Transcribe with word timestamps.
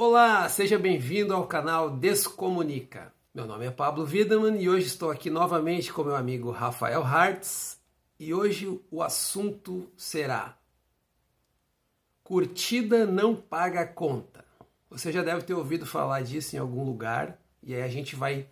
Olá, 0.00 0.48
seja 0.48 0.78
bem-vindo 0.78 1.34
ao 1.34 1.44
canal 1.48 1.90
Descomunica. 1.90 3.12
Meu 3.34 3.44
nome 3.44 3.66
é 3.66 3.70
Pablo 3.72 4.06
Wiedemann 4.08 4.56
e 4.62 4.70
hoje 4.70 4.86
estou 4.86 5.10
aqui 5.10 5.28
novamente 5.28 5.92
com 5.92 6.04
meu 6.04 6.14
amigo 6.14 6.52
Rafael 6.52 7.02
Hartz 7.02 7.80
e 8.16 8.32
hoje 8.32 8.80
o 8.92 9.02
assunto 9.02 9.90
será 9.96 10.56
Curtida 12.22 13.06
não 13.06 13.34
paga 13.34 13.84
conta. 13.84 14.44
Você 14.88 15.10
já 15.10 15.20
deve 15.20 15.42
ter 15.42 15.54
ouvido 15.54 15.84
falar 15.84 16.20
disso 16.20 16.54
em 16.54 16.60
algum 16.60 16.84
lugar 16.84 17.36
e 17.60 17.74
aí 17.74 17.82
a 17.82 17.88
gente 17.88 18.14
vai 18.14 18.46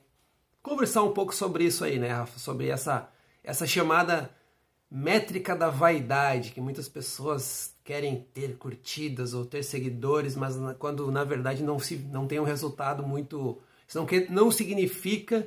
conversar 0.60 1.04
um 1.04 1.12
pouco 1.12 1.32
sobre 1.32 1.62
isso 1.62 1.84
aí, 1.84 1.96
né, 1.96 2.08
Rafa? 2.08 2.40
Sobre 2.40 2.70
essa, 2.70 3.08
essa 3.44 3.68
chamada 3.68 4.34
métrica 4.90 5.54
da 5.54 5.70
vaidade, 5.70 6.50
que 6.50 6.60
muitas 6.60 6.88
pessoas 6.88 7.75
querem 7.86 8.26
ter 8.34 8.56
curtidas 8.56 9.32
ou 9.32 9.46
ter 9.46 9.62
seguidores, 9.62 10.34
mas 10.34 10.56
quando 10.76 11.10
na 11.12 11.22
verdade 11.22 11.62
não, 11.62 11.78
se, 11.78 11.96
não 11.96 12.26
tem 12.26 12.40
um 12.40 12.44
resultado 12.44 13.06
muito. 13.06 13.62
Isso 13.86 13.96
não, 13.96 14.06
não 14.28 14.50
significa 14.50 15.46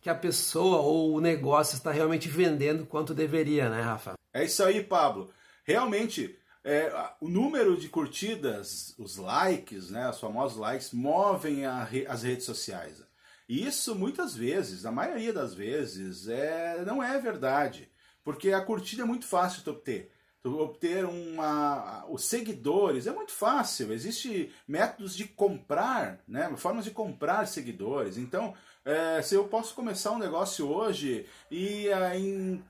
que 0.00 0.08
a 0.08 0.14
pessoa 0.14 0.78
ou 0.78 1.12
o 1.12 1.20
negócio 1.20 1.74
está 1.74 1.90
realmente 1.90 2.28
vendendo 2.28 2.86
quanto 2.86 3.12
deveria, 3.12 3.68
né, 3.68 3.82
Rafa? 3.82 4.14
É 4.32 4.44
isso 4.44 4.62
aí, 4.62 4.84
Pablo. 4.84 5.30
Realmente, 5.64 6.38
é, 6.62 6.92
o 7.20 7.28
número 7.28 7.76
de 7.76 7.88
curtidas, 7.88 8.94
os 8.96 9.16
likes, 9.16 9.90
né, 9.90 10.08
os 10.08 10.20
famosos 10.20 10.58
likes, 10.58 10.92
movem 10.92 11.66
as 11.66 12.22
redes 12.22 12.44
sociais. 12.44 13.02
E 13.48 13.66
isso 13.66 13.96
muitas 13.96 14.36
vezes, 14.36 14.84
na 14.84 14.92
maioria 14.92 15.32
das 15.32 15.54
vezes, 15.54 16.28
é, 16.28 16.84
não 16.86 17.02
é 17.02 17.18
verdade. 17.18 17.90
Porque 18.22 18.52
a 18.52 18.60
curtida 18.60 19.02
é 19.02 19.04
muito 19.04 19.26
fácil 19.26 19.64
de 19.64 19.70
obter 19.70 20.12
obter 20.44 21.04
uma, 21.04 22.04
os 22.08 22.24
seguidores 22.24 23.06
é 23.06 23.12
muito 23.12 23.32
fácil. 23.32 23.92
Existem 23.92 24.50
métodos 24.66 25.14
de 25.14 25.26
comprar, 25.26 26.20
né? 26.26 26.50
formas 26.56 26.84
de 26.84 26.90
comprar 26.90 27.46
seguidores. 27.46 28.16
Então, 28.16 28.54
é, 28.84 29.20
se 29.20 29.34
eu 29.34 29.44
posso 29.48 29.74
começar 29.74 30.12
um 30.12 30.18
negócio 30.18 30.68
hoje 30.68 31.26
e 31.50 31.88
é, 31.88 32.18
em 32.18 32.64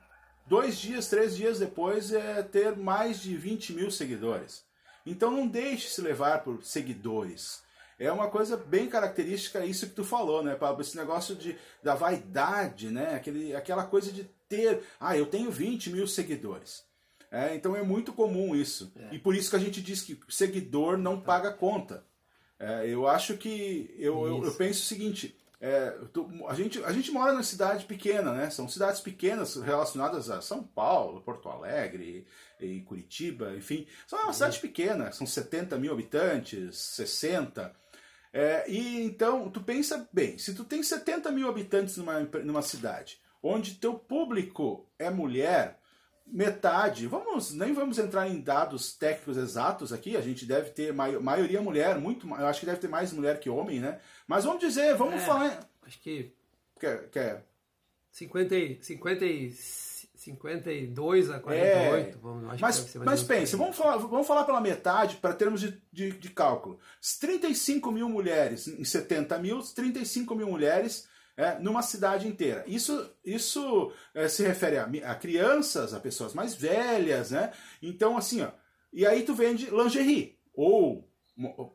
dois 0.45 0.77
dias, 0.77 1.07
três 1.07 1.35
dias 1.35 1.59
depois 1.59 2.11
é, 2.11 2.43
ter 2.43 2.75
mais 2.75 3.21
de 3.21 3.37
20 3.37 3.73
mil 3.73 3.89
seguidores. 3.89 4.65
Então, 5.05 5.31
não 5.31 5.47
deixe 5.47 5.87
se 5.89 6.01
levar 6.01 6.43
por 6.43 6.63
seguidores. 6.63 7.63
É 7.97 8.11
uma 8.11 8.29
coisa 8.29 8.57
bem 8.57 8.89
característica 8.89 9.63
isso 9.63 9.87
que 9.87 9.95
tu 9.95 10.03
falou, 10.03 10.43
né, 10.43 10.55
Pablo? 10.55 10.81
Esse 10.81 10.97
negócio 10.97 11.35
de, 11.35 11.55
da 11.83 11.95
vaidade, 11.95 12.89
né? 12.89 13.15
Aquele, 13.15 13.55
aquela 13.55 13.85
coisa 13.85 14.11
de 14.11 14.23
ter. 14.49 14.83
Ah, 14.99 15.15
eu 15.15 15.27
tenho 15.27 15.51
20 15.51 15.91
mil 15.91 16.07
seguidores. 16.07 16.83
É, 17.31 17.55
então 17.55 17.75
é 17.75 17.81
muito 17.81 18.11
comum 18.11 18.53
isso. 18.53 18.91
É. 18.95 19.15
E 19.15 19.19
por 19.19 19.33
isso 19.33 19.49
que 19.49 19.55
a 19.55 19.59
gente 19.59 19.81
diz 19.81 20.01
que 20.01 20.19
seguidor 20.27 20.97
não 20.97 21.17
tá. 21.17 21.23
paga 21.23 21.53
conta. 21.53 22.03
É, 22.59 22.85
eu 22.87 23.07
acho 23.07 23.37
que. 23.37 23.95
Eu, 23.97 24.27
eu, 24.27 24.43
eu, 24.43 24.53
penso 24.53 24.81
o 24.81 24.85
seguinte. 24.85 25.35
É, 25.59 25.95
a, 26.47 26.53
gente, 26.55 26.83
a 26.83 26.91
gente 26.91 27.11
mora 27.11 27.33
na 27.33 27.43
cidade 27.43 27.85
pequena, 27.85 28.33
né? 28.33 28.49
São 28.49 28.67
cidades 28.67 28.99
pequenas 28.99 29.55
relacionadas 29.55 30.29
a 30.29 30.41
São 30.41 30.63
Paulo, 30.63 31.21
Porto 31.21 31.47
Alegre 31.49 32.25
e 32.59 32.81
Curitiba, 32.81 33.55
enfim. 33.55 33.87
São 34.05 34.23
uma 34.23 34.33
cidade 34.33 34.59
pequena, 34.59 35.11
são 35.11 35.25
70 35.25 35.77
mil 35.77 35.93
habitantes, 35.93 36.77
60. 36.77 37.73
É, 38.33 38.69
e 38.69 39.03
então, 39.03 39.49
tu 39.49 39.61
pensa 39.61 40.07
bem, 40.11 40.37
se 40.37 40.53
tu 40.53 40.63
tem 40.63 40.81
70 40.81 41.31
mil 41.31 41.47
habitantes 41.47 41.97
numa, 41.97 42.19
numa 42.19 42.61
cidade, 42.61 43.19
onde 43.41 43.75
teu 43.75 43.93
público 43.95 44.87
é 44.97 45.09
mulher, 45.09 45.80
metade, 46.25 47.07
vamos, 47.07 47.51
nem 47.53 47.73
vamos 47.73 47.99
entrar 47.99 48.27
em 48.27 48.39
dados 48.39 48.93
técnicos 48.93 49.37
exatos 49.37 49.91
aqui, 49.91 50.15
a 50.15 50.21
gente 50.21 50.45
deve 50.45 50.69
ter 50.69 50.93
maioria 50.93 51.61
mulher, 51.61 51.97
muito, 51.99 52.27
eu 52.27 52.47
acho 52.47 52.59
que 52.59 52.65
deve 52.65 52.79
ter 52.79 52.87
mais 52.87 53.11
mulher 53.11 53.39
que 53.39 53.49
homem, 53.49 53.79
né? 53.79 53.99
Mas 54.27 54.45
vamos 54.45 54.61
dizer, 54.61 54.95
vamos 54.95 55.15
é, 55.15 55.25
falar. 55.25 55.69
Acho 55.83 55.99
que. 55.99 56.33
Quer, 56.79 57.09
quer? 57.09 57.45
50, 58.11 58.55
50, 58.81 59.25
52 60.21 61.31
a 61.31 61.39
48, 61.39 62.17
é, 62.17 62.21
vamos, 62.21 62.49
acho 62.51 62.61
mas, 62.61 62.79
que 62.79 62.99
mas 62.99 63.23
pense, 63.23 63.55
vamos 63.55 63.75
falar, 63.75 63.97
vamos 63.97 64.27
falar 64.27 64.43
pela 64.43 64.61
metade 64.61 65.15
para 65.15 65.33
termos 65.33 65.61
de, 65.61 65.81
de, 65.91 66.11
de 66.11 66.29
cálculo. 66.29 66.79
35 67.19 67.91
mil 67.91 68.07
mulheres 68.07 68.67
em 68.67 68.83
70 68.83 69.37
mil, 69.39 69.61
35 69.61 70.35
mil 70.35 70.47
mulheres 70.47 71.07
é, 71.41 71.59
numa 71.59 71.81
cidade 71.81 72.27
inteira. 72.27 72.63
Isso, 72.67 73.09
isso 73.25 73.91
é, 74.13 74.27
se 74.27 74.43
refere 74.43 74.77
a, 74.77 74.83
a, 75.11 75.15
crianças, 75.15 75.93
a 75.93 75.99
pessoas 75.99 76.33
mais 76.33 76.53
velhas, 76.53 77.31
né? 77.31 77.51
Então, 77.81 78.15
assim, 78.15 78.41
ó, 78.41 78.51
e 78.93 79.05
aí 79.05 79.23
tu 79.23 79.33
vende 79.33 79.69
lingerie 79.69 80.37
ou 80.53 81.09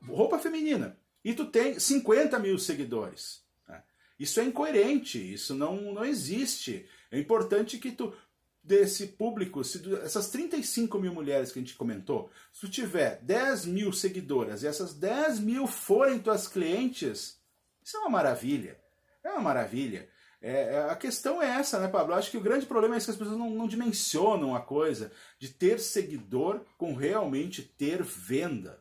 roupa 0.08 0.38
feminina 0.38 0.96
e 1.24 1.34
tu 1.34 1.46
tem 1.46 1.78
50 1.80 2.38
mil 2.38 2.58
seguidores. 2.58 3.42
Né? 3.66 3.82
Isso 4.18 4.38
é 4.38 4.44
incoerente, 4.44 5.18
isso 5.18 5.54
não, 5.54 5.92
não 5.92 6.04
existe. 6.04 6.86
É 7.10 7.18
importante 7.18 7.78
que 7.78 7.90
tu, 7.90 8.14
desse 8.62 9.08
público, 9.08 9.64
se 9.64 9.80
tu, 9.80 9.96
essas 9.96 10.28
35 10.30 10.96
mil 10.98 11.12
mulheres 11.12 11.50
que 11.50 11.58
a 11.58 11.62
gente 11.62 11.74
comentou, 11.74 12.30
se 12.52 12.60
tu 12.60 12.68
tiver 12.68 13.20
10 13.22 13.66
mil 13.66 13.92
seguidoras 13.92 14.62
e 14.62 14.68
essas 14.68 14.94
10 14.94 15.40
mil 15.40 15.66
forem 15.66 16.20
tuas 16.20 16.46
clientes, 16.46 17.40
isso 17.82 17.96
é 17.96 18.00
uma 18.00 18.10
maravilha. 18.10 18.78
É 19.26 19.30
uma 19.32 19.40
maravilha. 19.40 20.08
É, 20.40 20.74
é, 20.74 20.90
a 20.90 20.94
questão 20.94 21.42
é 21.42 21.48
essa, 21.58 21.80
né, 21.80 21.88
Pablo? 21.88 22.12
Eu 22.12 22.18
acho 22.18 22.30
que 22.30 22.36
o 22.36 22.40
grande 22.40 22.64
problema 22.64 22.94
é 22.94 23.00
que 23.00 23.10
as 23.10 23.16
pessoas 23.16 23.36
não, 23.36 23.50
não 23.50 23.66
dimensionam 23.66 24.54
a 24.54 24.60
coisa 24.60 25.10
de 25.38 25.48
ter 25.48 25.80
seguidor 25.80 26.60
com 26.78 26.94
realmente 26.94 27.60
ter 27.62 28.04
venda. 28.04 28.80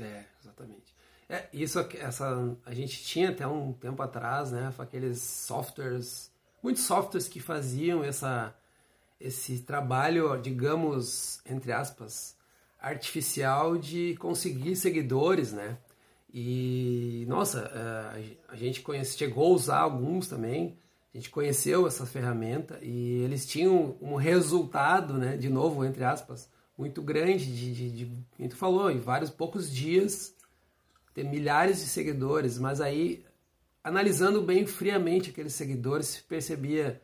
É, 0.00 0.24
exatamente. 0.40 0.96
É, 1.28 1.46
isso, 1.52 1.78
essa, 1.98 2.56
a 2.64 2.72
gente 2.72 3.04
tinha 3.04 3.28
até 3.28 3.46
um 3.46 3.74
tempo 3.74 4.02
atrás, 4.02 4.50
né, 4.50 4.72
aqueles 4.78 5.20
softwares, 5.20 6.30
muitos 6.62 6.84
softwares 6.84 7.28
que 7.28 7.38
faziam 7.40 8.02
essa, 8.02 8.54
esse 9.20 9.60
trabalho, 9.60 10.40
digamos, 10.40 11.42
entre 11.44 11.72
aspas, 11.72 12.34
artificial 12.80 13.76
de 13.76 14.16
conseguir 14.16 14.74
seguidores, 14.76 15.52
né? 15.52 15.76
E, 16.32 17.26
nossa, 17.28 17.70
é, 17.74 18.36
a 18.48 18.56
gente 18.56 18.80
conhece, 18.80 19.18
chegou 19.18 19.52
a 19.52 19.54
usar 19.54 19.80
alguns 19.80 20.28
também, 20.28 20.78
a 21.12 21.18
gente 21.18 21.28
conheceu 21.28 21.86
essa 21.86 22.06
ferramenta 22.06 22.78
e 22.80 23.22
eles 23.22 23.44
tinham 23.44 23.96
um 24.00 24.14
resultado, 24.14 25.18
né, 25.18 25.36
de 25.36 25.50
novo, 25.50 25.84
entre 25.84 26.02
aspas, 26.04 26.48
muito 26.76 27.02
grande, 27.02 27.44
de, 27.44 27.74
de, 27.74 27.90
de 27.90 28.24
como 28.34 28.48
tu 28.48 28.56
falou, 28.56 28.90
em 28.90 28.98
vários 28.98 29.28
poucos 29.28 29.70
dias, 29.70 30.34
ter 31.12 31.24
milhares 31.24 31.80
de 31.80 31.86
seguidores, 31.86 32.58
mas 32.58 32.80
aí, 32.80 33.22
analisando 33.84 34.40
bem 34.40 34.66
friamente 34.66 35.28
aqueles 35.28 35.52
seguidores, 35.52 36.06
se 36.06 36.22
percebia, 36.22 36.98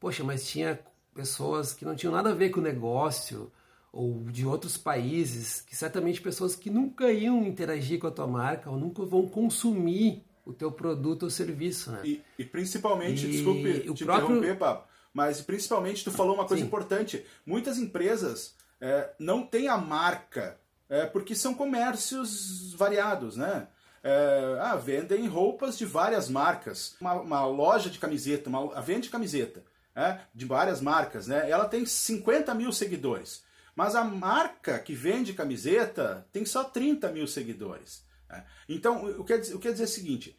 poxa, 0.00 0.24
mas 0.24 0.44
tinha 0.44 0.80
pessoas 1.14 1.72
que 1.72 1.84
não 1.84 1.94
tinham 1.94 2.12
nada 2.12 2.30
a 2.30 2.34
ver 2.34 2.50
com 2.50 2.58
o 2.58 2.64
negócio, 2.64 3.52
ou 3.92 4.24
de 4.24 4.46
outros 4.46 4.78
países, 4.78 5.60
que 5.60 5.76
certamente 5.76 6.20
pessoas 6.20 6.56
que 6.56 6.70
nunca 6.70 7.12
iam 7.12 7.44
interagir 7.44 7.98
com 7.98 8.06
a 8.06 8.10
tua 8.10 8.26
marca 8.26 8.70
ou 8.70 8.78
nunca 8.78 9.04
vão 9.04 9.28
consumir 9.28 10.24
o 10.44 10.52
teu 10.52 10.72
produto 10.72 11.24
ou 11.24 11.30
serviço, 11.30 11.92
né? 11.92 12.00
E, 12.02 12.22
e 12.38 12.44
principalmente, 12.44 13.26
e 13.26 13.30
desculpe 13.30 13.90
o 13.90 13.94
te 13.94 14.04
próprio... 14.04 14.38
interromper, 14.38 14.58
Pablo, 14.58 14.84
mas 15.12 15.40
principalmente 15.42 16.02
tu 16.02 16.10
falou 16.10 16.34
uma 16.34 16.46
coisa 16.46 16.62
Sim. 16.62 16.66
importante. 16.66 17.24
Muitas 17.44 17.78
empresas 17.78 18.54
é, 18.80 19.10
não 19.18 19.46
têm 19.46 19.68
a 19.68 19.76
marca 19.76 20.58
é, 20.88 21.06
porque 21.06 21.34
são 21.34 21.54
comércios 21.54 22.74
variados, 22.74 23.36
né? 23.36 23.68
É, 24.02 24.58
ah, 24.60 24.74
vendem 24.74 25.28
roupas 25.28 25.78
de 25.78 25.84
várias 25.84 26.28
marcas. 26.28 26.96
Uma, 27.00 27.14
uma 27.14 27.46
loja 27.46 27.88
de 27.88 27.98
camiseta, 27.98 28.48
uma, 28.48 28.80
vende 28.80 29.08
camiseta 29.08 29.62
é, 29.94 30.18
de 30.34 30.44
várias 30.44 30.80
marcas, 30.80 31.26
né? 31.26 31.48
Ela 31.48 31.66
tem 31.66 31.86
50 31.86 32.54
mil 32.54 32.72
seguidores. 32.72 33.44
Mas 33.74 33.94
a 33.94 34.04
marca 34.04 34.78
que 34.78 34.94
vende 34.94 35.32
camiseta 35.32 36.26
tem 36.32 36.44
só 36.44 36.64
30 36.64 37.10
mil 37.10 37.26
seguidores. 37.26 38.04
Né? 38.28 38.44
Então, 38.68 39.04
o 39.18 39.24
que, 39.24 39.38
dizer, 39.38 39.54
o 39.54 39.58
que 39.58 39.68
quer 39.68 39.72
dizer 39.72 39.84
é 39.84 39.86
o 39.86 39.90
seguinte: 39.90 40.38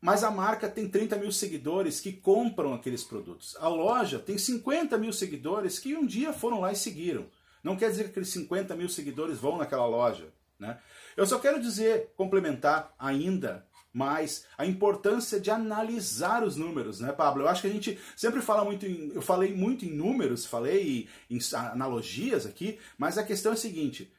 mas 0.00 0.22
a 0.22 0.30
marca 0.30 0.68
tem 0.68 0.88
30 0.88 1.16
mil 1.16 1.32
seguidores 1.32 2.00
que 2.00 2.12
compram 2.12 2.72
aqueles 2.72 3.02
produtos. 3.02 3.56
A 3.58 3.68
loja 3.68 4.18
tem 4.18 4.38
50 4.38 4.96
mil 4.98 5.12
seguidores 5.12 5.78
que 5.78 5.96
um 5.96 6.06
dia 6.06 6.32
foram 6.32 6.60
lá 6.60 6.72
e 6.72 6.76
seguiram. 6.76 7.26
Não 7.62 7.76
quer 7.76 7.90
dizer 7.90 8.04
que 8.04 8.10
aqueles 8.10 8.28
50 8.28 8.76
mil 8.76 8.88
seguidores 8.88 9.38
vão 9.38 9.58
naquela 9.58 9.86
loja. 9.86 10.32
Né? 10.58 10.78
Eu 11.16 11.26
só 11.26 11.38
quero 11.38 11.60
dizer, 11.60 12.12
complementar 12.16 12.94
ainda 12.98 13.66
mais 13.96 14.44
a 14.58 14.66
importância 14.66 15.40
de 15.40 15.50
analisar 15.50 16.44
os 16.44 16.54
números, 16.54 17.00
né, 17.00 17.12
Pablo? 17.12 17.42
Eu 17.42 17.48
acho 17.48 17.62
que 17.62 17.66
a 17.66 17.72
gente 17.72 17.98
sempre 18.14 18.42
fala 18.42 18.62
muito 18.62 18.84
em, 18.84 19.10
eu 19.14 19.22
falei 19.22 19.54
muito 19.54 19.86
em 19.86 19.90
números, 19.90 20.44
falei 20.44 21.08
em 21.30 21.38
analogias 21.54 22.44
aqui, 22.44 22.78
mas 22.98 23.16
a 23.16 23.24
questão 23.24 23.52
é 23.52 23.54
a 23.54 23.58
seguinte: 23.58 24.12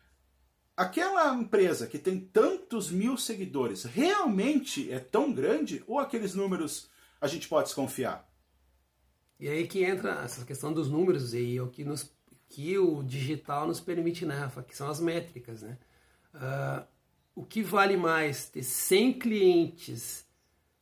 aquela 0.76 1.32
empresa 1.36 1.86
que 1.86 2.00
tem 2.00 2.20
tantos 2.20 2.90
mil 2.90 3.18
seguidores 3.18 3.84
realmente 3.84 4.92
é 4.92 4.98
tão 5.00 5.32
grande 5.32 5.84
ou 5.86 6.00
aqueles 6.00 6.34
números 6.34 6.90
a 7.22 7.28
gente 7.28 7.48
pode 7.48 7.66
desconfiar? 7.66 8.28
E 9.40 9.48
aí 9.48 9.68
que 9.68 9.84
entra 9.84 10.24
essa 10.24 10.44
questão 10.44 10.74
dos 10.74 10.90
números 10.90 11.36
e 11.36 11.60
o 11.60 11.68
que, 11.68 11.84
nos, 11.84 12.12
que 12.50 12.76
o 12.80 13.04
digital 13.04 13.68
nos 13.68 13.80
permite, 13.80 14.26
né, 14.26 14.40
Rafa? 14.40 14.64
Que 14.64 14.76
são 14.76 14.90
as 14.90 15.00
métricas, 15.00 15.62
né? 15.62 15.78
Uh, 16.34 16.97
o 17.38 17.46
que 17.46 17.62
vale 17.62 17.96
mais? 17.96 18.50
Ter 18.50 18.64
100 18.64 19.14
clientes 19.20 20.26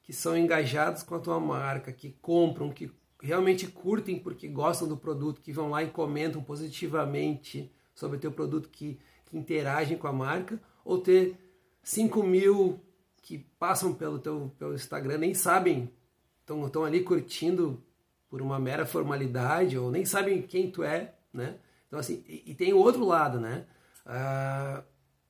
que 0.02 0.13
são 0.13 0.38
engajados 0.38 1.04
com 1.04 1.13
a 1.13 1.19
tua 1.19 1.38
marca, 1.38 1.92
que 1.92 2.16
compram, 2.22 2.72
que 2.72 2.90
realmente 3.22 3.68
curtem 3.68 4.18
porque 4.18 4.48
gostam 4.48 4.88
do 4.88 4.96
produto, 4.96 5.42
que 5.42 5.52
vão 5.52 5.69
lá 5.69 5.84
e 5.84 5.90
comentam 5.90 6.42
positivamente 6.42 7.69
sobre 7.94 8.16
o 8.16 8.19
teu 8.22 8.31
produto, 8.31 8.69
que, 8.69 8.98
que 9.25 9.38
interagem 9.38 9.98
com 9.98 10.07
a 10.07 10.13
marca, 10.13 10.57
ou 10.86 10.98
ter 10.98 11.38
5 11.84 12.24
mil 12.24 12.80
que 13.22 13.40
passam 13.60 13.94
pelo 13.94 14.18
teu 14.18 14.50
pelo 14.57 14.75
Instagram, 14.75 15.18
nem 15.18 15.34
sabem, 15.34 15.92
estão 16.40 16.86
ali 16.86 17.04
curtindo 17.04 17.84
por 18.30 18.42
uma 18.42 18.57
mera 18.60 18.86
formalidade, 18.86 19.78
ou 19.78 19.92
nem 19.92 20.06
sabem 20.06 20.42
quem 20.42 20.72
tu 20.72 20.84
é, 20.84 21.16
né? 21.34 21.57
Então, 21.86 22.00
assim, 22.00 22.24
e, 22.30 22.52
e 22.52 22.56
tem 22.56 22.72
o 22.72 22.78
outro 22.78 23.04
lado, 23.04 23.42
né? 23.42 23.66
Ah, 24.06 24.84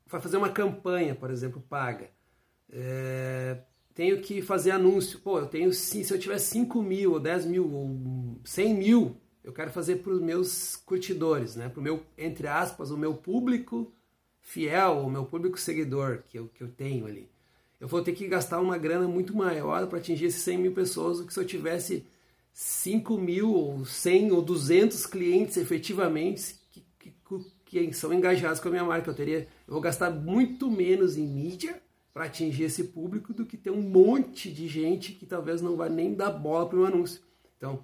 vai 0.05 0.21
fazer 0.21 0.37
uma 0.37 0.49
campanha, 0.49 1.15
por 1.15 1.29
exemplo, 1.29 1.61
paga. 1.69 2.09
É, 2.69 3.57
tenho 3.93 4.21
que 4.21 4.41
fazer 4.41 4.71
anúncio. 4.71 5.19
Pô, 5.19 5.39
eu 5.39 5.47
tenho 5.47 5.71
se 5.73 6.09
eu 6.11 6.19
tiver 6.19 6.37
5 6.37 6.81
mil, 6.81 7.13
ou 7.13 7.19
10 7.19 7.45
mil, 7.45 7.71
ou 7.71 8.39
100 8.43 8.73
mil, 8.75 9.17
eu 9.43 9.53
quero 9.53 9.71
fazer 9.71 9.97
para 9.97 10.11
os 10.11 10.21
meus 10.21 10.75
curtidores, 10.75 11.55
né? 11.55 11.69
Para 11.69 11.79
o 11.79 11.83
meu, 11.83 12.03
entre 12.17 12.47
aspas, 12.47 12.91
o 12.91 12.97
meu 12.97 13.13
público 13.13 13.93
fiel, 14.41 14.99
o 14.99 15.09
meu 15.09 15.25
público 15.25 15.59
seguidor 15.59 16.23
que 16.27 16.37
eu, 16.37 16.47
que 16.49 16.61
eu 16.61 16.67
tenho 16.67 17.05
ali. 17.05 17.29
Eu 17.79 17.87
vou 17.87 18.01
ter 18.01 18.13
que 18.13 18.27
gastar 18.27 18.59
uma 18.61 18.77
grana 18.77 19.07
muito 19.07 19.35
maior 19.35 19.87
para 19.87 19.99
atingir 19.99 20.25
esses 20.25 20.41
100 20.41 20.57
mil 20.57 20.71
pessoas 20.73 21.19
do 21.19 21.25
que 21.25 21.33
se 21.33 21.39
eu 21.39 21.45
tivesse 21.45 22.05
5 22.53 23.17
mil, 23.17 23.51
ou 23.53 23.85
100 23.85 24.31
ou 24.31 24.41
200 24.41 25.05
clientes 25.05 25.57
efetivamente 25.57 26.55
que, 26.71 26.85
que, 26.99 27.13
que 27.65 27.91
são 27.93 28.13
engajados 28.13 28.59
com 28.59 28.67
a 28.67 28.71
minha 28.71 28.83
marca. 28.83 29.09
Eu, 29.09 29.15
teria, 29.15 29.39
eu 29.67 29.73
vou 29.73 29.81
gastar 29.81 30.11
muito 30.11 30.69
menos 30.69 31.17
em 31.17 31.27
mídia 31.27 31.81
para 32.13 32.25
atingir 32.25 32.63
esse 32.63 32.85
público 32.85 33.33
do 33.33 33.45
que 33.45 33.57
ter 33.57 33.71
um 33.71 33.81
monte 33.81 34.49
de 34.51 34.67
gente 34.67 35.11
que 35.11 35.25
talvez 35.25 35.61
não 35.61 35.75
vai 35.75 35.89
nem 35.89 36.13
dar 36.13 36.29
bola 36.29 36.69
para 36.69 36.79
o 36.79 36.85
anúncio. 36.85 37.21
Então, 37.57 37.83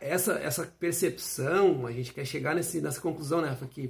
essa, 0.00 0.34
essa 0.34 0.64
percepção, 0.64 1.86
a 1.86 1.92
gente 1.92 2.12
quer 2.12 2.24
chegar 2.24 2.54
nesse, 2.54 2.80
nessa 2.80 3.00
conclusão, 3.00 3.40
né, 3.40 3.56
que 3.70 3.86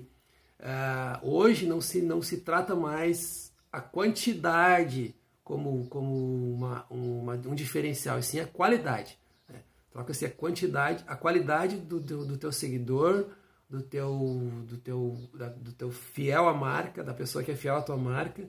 uh, 0.60 1.18
hoje 1.22 1.66
não 1.66 1.80
se, 1.80 2.00
não 2.00 2.22
se 2.22 2.38
trata 2.38 2.74
mais 2.74 3.52
a 3.72 3.80
quantidade 3.80 5.14
como, 5.42 5.86
como 5.88 6.54
uma, 6.54 6.86
uma, 6.90 7.34
um 7.34 7.54
diferencial, 7.54 8.18
e 8.18 8.22
sim 8.22 8.38
a 8.40 8.46
qualidade. 8.46 9.18
Né? 9.48 9.60
Troca-se 9.90 10.26
a 10.26 10.30
quantidade, 10.30 11.04
a 11.06 11.16
qualidade 11.16 11.76
do, 11.76 11.98
do, 11.98 12.26
do 12.26 12.36
teu 12.36 12.52
seguidor, 12.52 13.28
do 13.68 13.82
teu, 13.82 14.50
do, 14.66 14.78
teu, 14.78 15.18
da, 15.34 15.48
do 15.48 15.72
teu 15.72 15.90
fiel 15.90 16.48
à 16.48 16.54
marca, 16.54 17.04
da 17.04 17.12
pessoa 17.12 17.44
que 17.44 17.50
é 17.50 17.56
fiel 17.56 17.76
à 17.76 17.82
tua 17.82 17.96
marca, 17.96 18.48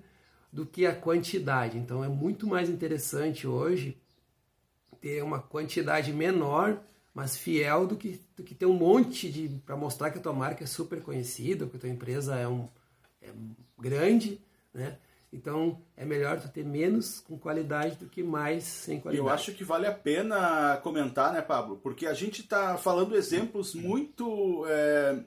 do 0.52 0.66
que 0.66 0.86
a 0.86 0.96
quantidade. 0.96 1.78
Então 1.78 2.04
é 2.04 2.08
muito 2.08 2.48
mais 2.48 2.70
interessante 2.70 3.46
hoje 3.46 3.98
ter 5.02 5.24
uma 5.24 5.40
quantidade 5.40 6.12
menor, 6.14 6.82
mas 7.14 7.38
fiel, 7.38 7.86
do 7.86 7.96
que, 7.96 8.22
do 8.36 8.44
que 8.44 8.56
ter 8.56 8.66
um 8.66 8.74
monte 8.74 9.30
de. 9.30 9.50
para 9.66 9.76
mostrar 9.76 10.12
que 10.12 10.18
a 10.20 10.22
tua 10.22 10.34
marca 10.34 10.64
é 10.64 10.68
super 10.68 11.02
conhecida, 11.02 11.68
que 11.68 11.78
a 11.78 11.80
tua 11.80 11.90
empresa 11.90 12.36
é, 12.36 12.48
um, 12.48 12.68
é 13.22 13.30
grande, 13.78 14.40
né? 14.74 14.98
Então 15.32 15.82
é 15.96 16.04
melhor 16.04 16.40
tu 16.40 16.50
ter 16.50 16.66
menos 16.66 17.20
com 17.20 17.38
qualidade 17.38 17.96
do 17.98 18.08
que 18.08 18.24
mais 18.24 18.64
sem 18.64 19.00
qualidade. 19.00 19.28
Eu 19.28 19.32
acho 19.32 19.54
que 19.54 19.64
vale 19.64 19.86
a 19.86 19.94
pena 19.94 20.78
comentar, 20.78 21.32
né, 21.32 21.42
Pablo? 21.42 21.78
Porque 21.78 22.08
a 22.08 22.14
gente 22.14 22.42
está 22.42 22.78
falando 22.78 23.16
exemplos 23.16 23.76
muito 23.76 24.66
é, 24.68 25.20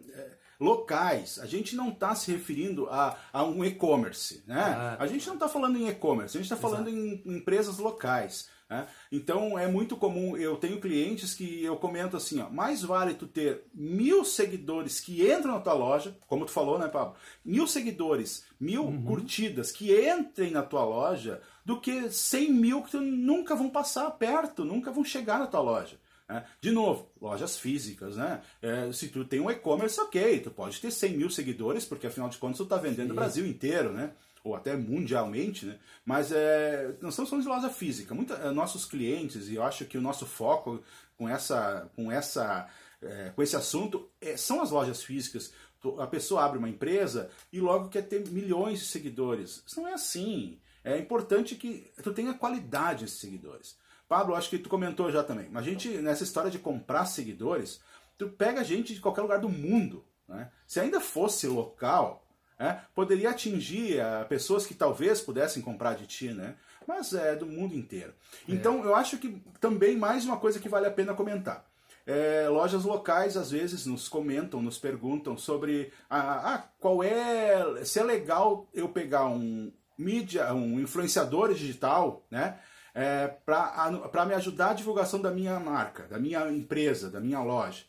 locais. 0.58 1.38
A 1.38 1.46
gente 1.46 1.76
não 1.76 1.90
está 1.90 2.14
se 2.14 2.32
referindo 2.32 2.88
a, 2.88 3.16
a 3.32 3.44
um 3.44 3.64
e-commerce, 3.64 4.42
né? 4.46 4.60
Ah, 4.60 4.96
a 4.98 5.06
gente 5.06 5.26
não 5.26 5.34
está 5.34 5.48
falando 5.48 5.76
em 5.78 5.88
e-commerce, 5.88 6.36
a 6.36 6.40
gente 6.40 6.52
está 6.52 6.56
falando 6.56 6.88
em 6.88 7.22
empresas 7.24 7.78
locais. 7.78 8.48
Né? 8.72 8.86
Então 9.12 9.58
é 9.58 9.68
muito 9.68 9.98
comum, 9.98 10.34
eu 10.34 10.56
tenho 10.56 10.80
clientes 10.80 11.34
que 11.34 11.62
eu 11.62 11.76
comento 11.76 12.16
assim, 12.16 12.40
ó, 12.40 12.48
mais 12.48 12.82
vale 12.82 13.12
tu 13.12 13.26
ter 13.26 13.64
mil 13.74 14.24
seguidores 14.24 14.98
que 14.98 15.30
entram 15.30 15.52
na 15.52 15.60
tua 15.60 15.74
loja, 15.74 16.16
como 16.26 16.46
tu 16.46 16.50
falou, 16.50 16.78
né, 16.78 16.88
Pablo? 16.88 17.14
Mil 17.44 17.66
seguidores, 17.66 18.46
mil 18.58 18.84
uhum. 18.84 19.04
curtidas 19.04 19.70
que 19.70 19.92
entrem 19.92 20.50
na 20.50 20.62
tua 20.62 20.84
loja, 20.84 21.42
do 21.62 21.78
que 21.78 22.10
cem 22.10 22.50
mil 22.50 22.82
que 22.82 22.92
tu 22.92 23.00
nunca 23.02 23.54
vão 23.54 23.68
passar 23.68 24.10
perto, 24.12 24.64
nunca 24.64 24.90
vão 24.90 25.04
chegar 25.04 25.38
na 25.38 25.46
tua 25.46 25.60
loja. 25.60 25.98
Né? 26.26 26.42
De 26.58 26.70
novo, 26.70 27.10
lojas 27.20 27.58
físicas, 27.58 28.16
né? 28.16 28.40
É, 28.62 28.90
se 28.90 29.08
tu 29.08 29.22
tem 29.22 29.38
um 29.38 29.50
e-commerce, 29.50 30.00
ok, 30.00 30.40
tu 30.40 30.50
pode 30.50 30.80
ter 30.80 30.90
100 30.90 31.16
mil 31.18 31.28
seguidores, 31.28 31.84
porque 31.84 32.06
afinal 32.06 32.30
de 32.30 32.38
contas 32.38 32.56
tu 32.56 32.62
está 32.62 32.78
vendendo 32.78 33.08
Sim. 33.08 33.12
o 33.12 33.16
Brasil 33.16 33.46
inteiro, 33.46 33.92
né? 33.92 34.12
Ou 34.44 34.56
até 34.56 34.76
mundialmente, 34.76 35.66
né? 35.66 35.78
Mas 36.04 36.32
é, 36.32 36.96
nós 37.00 37.12
estamos 37.12 37.30
falando 37.30 37.44
de 37.44 37.48
loja 37.48 37.70
física. 37.70 38.14
Muita, 38.14 38.34
é, 38.34 38.50
nossos 38.50 38.84
clientes, 38.84 39.48
e 39.48 39.54
eu 39.54 39.62
acho 39.62 39.84
que 39.84 39.96
o 39.96 40.02
nosso 40.02 40.26
foco 40.26 40.82
com, 41.16 41.28
essa, 41.28 41.90
com, 41.94 42.10
essa, 42.10 42.68
é, 43.00 43.30
com 43.30 43.42
esse 43.42 43.54
assunto 43.54 44.10
é, 44.20 44.36
são 44.36 44.60
as 44.60 44.70
lojas 44.70 45.02
físicas. 45.02 45.52
A 45.98 46.06
pessoa 46.06 46.44
abre 46.44 46.58
uma 46.58 46.68
empresa 46.68 47.30
e 47.52 47.60
logo 47.60 47.88
quer 47.88 48.02
ter 48.02 48.28
milhões 48.28 48.80
de 48.80 48.86
seguidores. 48.86 49.62
Isso 49.66 49.80
não 49.80 49.88
é 49.88 49.94
assim. 49.94 50.60
É 50.84 50.98
importante 50.98 51.54
que 51.54 51.92
tu 52.02 52.12
tenha 52.12 52.34
qualidade 52.34 53.02
nesses 53.02 53.20
seguidores. 53.20 53.76
Pablo, 54.08 54.34
acho 54.34 54.50
que 54.50 54.58
tu 54.58 54.68
comentou 54.68 55.10
já 55.10 55.22
também. 55.22 55.48
A 55.54 55.62
gente, 55.62 55.88
nessa 55.98 56.24
história 56.24 56.50
de 56.50 56.58
comprar 56.58 57.06
seguidores, 57.06 57.80
tu 58.18 58.28
pega 58.28 58.64
gente 58.64 58.94
de 58.94 59.00
qualquer 59.00 59.22
lugar 59.22 59.40
do 59.40 59.48
mundo. 59.48 60.04
Né? 60.28 60.50
Se 60.66 60.80
ainda 60.80 61.00
fosse 61.00 61.46
local, 61.46 62.21
né, 62.62 62.82
poderia 62.94 63.30
atingir 63.30 63.98
uh, 63.98 64.26
pessoas 64.28 64.64
que 64.64 64.74
talvez 64.74 65.20
pudessem 65.20 65.60
comprar 65.60 65.94
de 65.94 66.06
ti, 66.06 66.28
né? 66.28 66.54
mas 66.86 67.12
é 67.12 67.34
do 67.34 67.46
mundo 67.46 67.74
inteiro. 67.74 68.14
É. 68.48 68.52
Então, 68.52 68.84
eu 68.84 68.94
acho 68.94 69.18
que 69.18 69.42
também 69.60 69.96
mais 69.96 70.24
uma 70.24 70.36
coisa 70.36 70.60
que 70.60 70.68
vale 70.68 70.86
a 70.86 70.90
pena 70.90 71.12
comentar. 71.12 71.64
É, 72.06 72.48
lojas 72.48 72.84
locais 72.84 73.36
às 73.36 73.50
vezes 73.50 73.86
nos 73.86 74.08
comentam, 74.08 74.62
nos 74.62 74.78
perguntam 74.78 75.36
sobre 75.36 75.92
ah, 76.10 76.54
ah, 76.54 76.68
qual 76.78 77.02
é. 77.02 77.84
se 77.84 77.98
é 77.98 78.02
legal 78.02 78.68
eu 78.74 78.88
pegar 78.88 79.26
um 79.26 79.72
mídia, 79.96 80.52
um 80.52 80.80
influenciador 80.80 81.52
digital, 81.54 82.24
né? 82.30 82.58
é, 82.94 83.26
para 83.26 84.26
me 84.26 84.34
ajudar 84.34 84.70
a 84.70 84.74
divulgação 84.74 85.20
da 85.20 85.30
minha 85.30 85.58
marca, 85.58 86.04
da 86.04 86.18
minha 86.18 86.48
empresa, 86.50 87.10
da 87.10 87.20
minha 87.20 87.40
loja. 87.40 87.84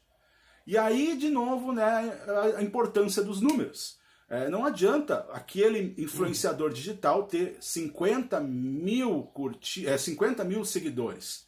E 0.65 0.77
aí, 0.77 1.17
de 1.17 1.29
novo, 1.29 1.73
né, 1.73 2.17
a 2.57 2.61
importância 2.61 3.21
dos 3.21 3.41
números. 3.41 4.01
É, 4.33 4.49
não 4.49 4.65
adianta 4.65 5.27
aquele 5.31 5.93
influenciador 5.95 6.73
digital 6.73 7.27
ter 7.27 7.55
50 7.61 8.39
mil, 8.39 9.25
curti 9.31 9.85
é, 9.85 9.95
50 9.95 10.43
mil 10.43 10.65
seguidores. 10.65 11.45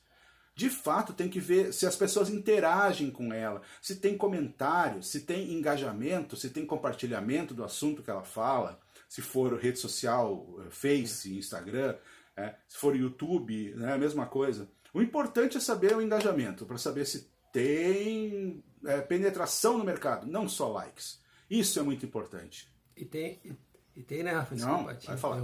De 0.56 0.70
fato, 0.70 1.12
tem 1.12 1.28
que 1.28 1.40
ver 1.40 1.74
se 1.74 1.88
as 1.88 1.96
pessoas 1.96 2.30
interagem 2.30 3.10
com 3.10 3.34
ela, 3.34 3.64
se 3.82 3.96
tem 3.96 4.16
comentário, 4.16 5.02
se 5.02 5.22
tem 5.22 5.54
engajamento, 5.54 6.38
se 6.38 6.52
tem 6.52 6.64
compartilhamento 6.64 7.56
do 7.56 7.64
assunto 7.64 8.04
que 8.04 8.12
ela 8.12 8.24
fala, 8.24 8.80
se 9.10 9.20
for 9.20 9.58
rede 9.58 9.80
social, 9.80 10.48
Face, 10.70 11.36
Instagram, 11.36 11.96
é, 12.38 12.54
se 12.68 12.78
for 12.78 12.96
YouTube, 12.96 13.74
né, 13.78 13.94
a 13.94 13.98
mesma 13.98 14.28
coisa. 14.28 14.70
O 14.94 15.02
importante 15.02 15.58
é 15.58 15.60
saber 15.60 15.96
o 15.96 16.04
engajamento, 16.04 16.68
para 16.68 16.78
saber 16.78 17.08
se 17.08 17.32
tem 17.52 18.64
é, 18.86 19.02
penetração 19.02 19.76
no 19.76 19.84
mercado, 19.84 20.28
não 20.28 20.48
só 20.48 20.72
likes. 20.72 21.20
Isso 21.50 21.80
é 21.80 21.82
muito 21.82 22.06
importante. 22.06 22.75
E 22.96 23.06
tem, 23.06 23.40
e, 23.44 23.54
e 23.96 24.04
tem 24.04 24.24
né, 24.24 24.32
Rafa? 24.32 24.56
Desculpa, 24.56 24.94
não, 24.94 25.00
vai 25.00 25.18
falar. 25.18 25.42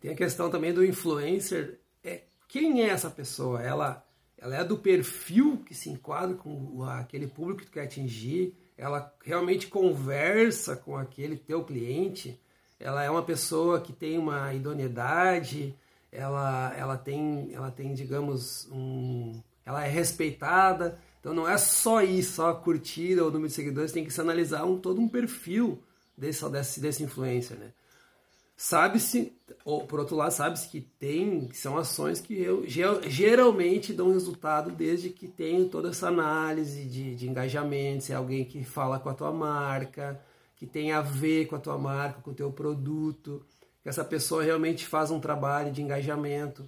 Tem 0.00 0.12
a 0.12 0.16
questão 0.16 0.50
também 0.50 0.72
do 0.72 0.84
influencer. 0.84 1.78
É, 2.02 2.22
quem 2.48 2.82
é 2.82 2.88
essa 2.88 3.10
pessoa? 3.10 3.62
Ela, 3.62 4.06
ela 4.36 4.56
é 4.56 4.64
do 4.64 4.78
perfil 4.78 5.62
que 5.66 5.74
se 5.74 5.88
enquadra 5.88 6.36
com 6.36 6.82
aquele 6.84 7.26
público 7.26 7.60
que 7.60 7.66
tu 7.66 7.72
quer 7.72 7.84
atingir? 7.84 8.54
Ela 8.76 9.14
realmente 9.24 9.68
conversa 9.68 10.76
com 10.76 10.96
aquele 10.96 11.36
teu 11.36 11.64
cliente? 11.64 12.40
Ela 12.78 13.02
é 13.02 13.10
uma 13.10 13.22
pessoa 13.22 13.80
que 13.80 13.92
tem 13.92 14.18
uma 14.18 14.52
idoneidade? 14.52 15.74
ela, 16.14 16.72
ela, 16.76 16.96
tem, 16.96 17.50
ela 17.52 17.70
tem, 17.70 17.92
digamos, 17.92 18.68
um, 18.70 19.32
ela 19.66 19.84
é 19.84 19.88
respeitada. 19.88 20.98
Então 21.20 21.34
não 21.34 21.48
é 21.48 21.58
só 21.58 22.02
isso, 22.02 22.34
só 22.34 22.50
a 22.50 22.54
curtida 22.54 23.22
ou 23.22 23.28
o 23.28 23.32
número 23.32 23.48
de 23.48 23.54
seguidores, 23.54 23.92
tem 23.92 24.04
que 24.04 24.12
se 24.12 24.20
analisar 24.20 24.64
um, 24.64 24.78
todo 24.78 25.00
um 25.00 25.08
perfil 25.08 25.82
desse, 26.16 26.48
desse, 26.48 26.80
desse 26.80 27.02
influencer, 27.02 27.56
né? 27.56 27.72
Sabe-se, 28.56 29.32
ou 29.64 29.84
por 29.84 29.98
outro 29.98 30.14
lado, 30.14 30.30
sabe-se 30.30 30.68
que 30.68 30.80
tem, 30.80 31.50
são 31.52 31.76
ações 31.76 32.20
que 32.20 32.40
eu, 32.40 32.64
geralmente 33.08 33.92
dão 33.92 34.12
resultado 34.12 34.70
desde 34.70 35.10
que 35.10 35.26
tenho 35.26 35.68
toda 35.68 35.88
essa 35.88 36.06
análise 36.06 36.84
de, 36.84 37.16
de 37.16 37.28
engajamento, 37.28 38.04
se 38.04 38.12
é 38.12 38.14
alguém 38.14 38.44
que 38.44 38.62
fala 38.62 39.00
com 39.00 39.08
a 39.08 39.14
tua 39.14 39.32
marca, 39.32 40.20
que 40.54 40.66
tem 40.66 40.92
a 40.92 41.00
ver 41.00 41.46
com 41.46 41.56
a 41.56 41.60
tua 41.60 41.76
marca, 41.76 42.20
com 42.22 42.30
o 42.30 42.34
teu 42.34 42.52
produto 42.52 43.44
que 43.84 43.88
essa 43.90 44.02
pessoa 44.02 44.42
realmente 44.42 44.86
faz 44.86 45.10
um 45.10 45.20
trabalho 45.20 45.70
de 45.70 45.82
engajamento. 45.82 46.66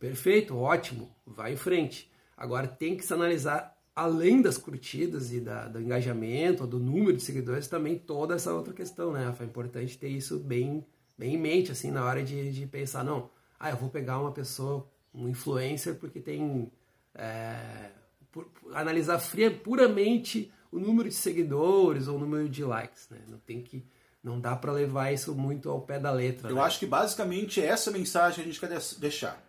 Perfeito, 0.00 0.58
ótimo, 0.58 1.08
vai 1.24 1.52
em 1.52 1.56
frente. 1.56 2.10
Agora 2.36 2.66
tem 2.66 2.96
que 2.96 3.06
se 3.06 3.14
analisar, 3.14 3.75
além 3.96 4.42
das 4.42 4.58
curtidas 4.58 5.32
e 5.32 5.40
da, 5.40 5.66
do 5.66 5.80
engajamento, 5.80 6.66
do 6.66 6.78
número 6.78 7.16
de 7.16 7.22
seguidores, 7.22 7.66
também 7.66 7.98
toda 7.98 8.34
essa 8.34 8.52
outra 8.52 8.74
questão, 8.74 9.10
né? 9.10 9.34
É 9.40 9.44
importante 9.44 9.96
ter 9.96 10.08
isso 10.08 10.38
bem, 10.38 10.84
bem 11.16 11.34
em 11.34 11.38
mente, 11.38 11.72
assim, 11.72 11.90
na 11.90 12.04
hora 12.04 12.22
de, 12.22 12.52
de 12.52 12.66
pensar, 12.66 13.02
não, 13.02 13.30
ah, 13.58 13.70
eu 13.70 13.76
vou 13.76 13.88
pegar 13.88 14.20
uma 14.20 14.32
pessoa, 14.32 14.86
um 15.14 15.26
influencer, 15.26 15.94
porque 15.94 16.20
tem. 16.20 16.70
É, 17.14 17.88
por, 18.30 18.46
analisar 18.74 19.18
fria, 19.18 19.50
puramente 19.50 20.52
o 20.70 20.78
número 20.78 21.08
de 21.08 21.14
seguidores 21.14 22.06
ou 22.06 22.16
o 22.16 22.20
número 22.20 22.50
de 22.50 22.62
likes, 22.62 23.08
né? 23.08 23.20
Não 23.26 23.38
tem 23.38 23.62
que. 23.62 23.82
Não 24.22 24.38
dá 24.38 24.54
para 24.54 24.72
levar 24.72 25.12
isso 25.12 25.34
muito 25.34 25.70
ao 25.70 25.80
pé 25.80 25.98
da 25.98 26.10
letra. 26.10 26.50
Eu 26.50 26.56
né? 26.56 26.62
acho 26.62 26.80
que 26.80 26.86
basicamente 26.86 27.62
essa 27.62 27.90
mensagem 27.90 28.42
a 28.42 28.46
gente 28.46 28.60
quer 28.60 28.68
deixar. 28.98 29.42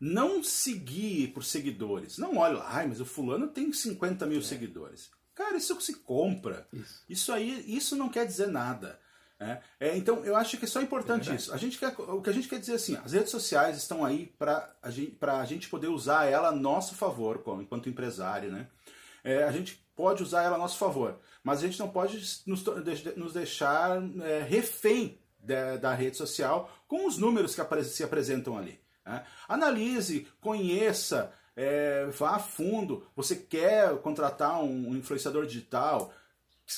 Não 0.00 0.42
seguir 0.42 1.28
por 1.28 1.44
seguidores. 1.44 2.16
Não 2.16 2.38
olha, 2.38 2.62
ai, 2.64 2.86
mas 2.86 3.00
o 3.00 3.04
fulano 3.04 3.48
tem 3.48 3.70
50 3.70 4.24
mil 4.26 4.38
é. 4.38 4.42
seguidores. 4.42 5.10
Cara, 5.34 5.56
isso 5.56 5.78
se 5.80 5.94
compra. 5.94 6.66
Isso. 6.72 7.04
isso 7.08 7.32
aí, 7.32 7.64
isso 7.66 7.94
não 7.96 8.08
quer 8.08 8.26
dizer 8.26 8.48
nada. 8.48 8.98
É, 9.38 9.58
é, 9.80 9.96
então, 9.96 10.22
eu 10.22 10.36
acho 10.36 10.58
que 10.58 10.66
é 10.66 10.68
só 10.68 10.82
importante 10.82 11.30
é 11.30 11.34
isso. 11.34 11.52
A 11.52 11.56
gente 11.56 11.78
quer, 11.78 11.94
o 11.98 12.20
que 12.20 12.28
a 12.28 12.32
gente 12.32 12.46
quer 12.46 12.58
dizer 12.58 12.72
é 12.72 12.74
assim, 12.74 12.96
as 13.02 13.12
redes 13.12 13.30
sociais 13.30 13.78
estão 13.78 14.04
aí 14.04 14.26
para 14.38 14.70
a 14.82 14.90
gente, 14.90 15.16
a 15.22 15.44
gente 15.46 15.68
poder 15.70 15.88
usar 15.88 16.26
ela 16.26 16.48
a 16.48 16.52
nosso 16.52 16.94
favor, 16.94 17.38
como, 17.38 17.62
enquanto 17.62 17.88
empresário. 17.88 18.52
Né? 18.52 18.66
É, 19.24 19.44
a 19.44 19.50
gente 19.50 19.82
pode 19.96 20.22
usar 20.22 20.42
ela 20.42 20.56
a 20.56 20.58
nosso 20.58 20.76
favor, 20.76 21.18
mas 21.42 21.60
a 21.60 21.62
gente 21.62 21.78
não 21.78 21.88
pode 21.88 22.18
nos, 22.46 22.64
nos 23.16 23.32
deixar 23.32 23.98
refém 24.46 25.18
da, 25.38 25.78
da, 25.78 25.94
rede 25.94 26.18
social 26.18 26.70
com 26.86 27.06
os 27.06 27.16
números 27.16 27.54
que 27.54 27.84
se 27.84 28.04
apresentam 28.04 28.58
ali. 28.58 28.78
Né? 29.04 29.24
Analise, 29.48 30.26
conheça, 30.40 31.32
é, 31.56 32.06
vá 32.06 32.36
a 32.36 32.38
fundo. 32.38 33.06
Você 33.16 33.36
quer 33.36 33.96
contratar 33.98 34.62
um 34.62 34.96
influenciador 34.96 35.46
digital? 35.46 36.12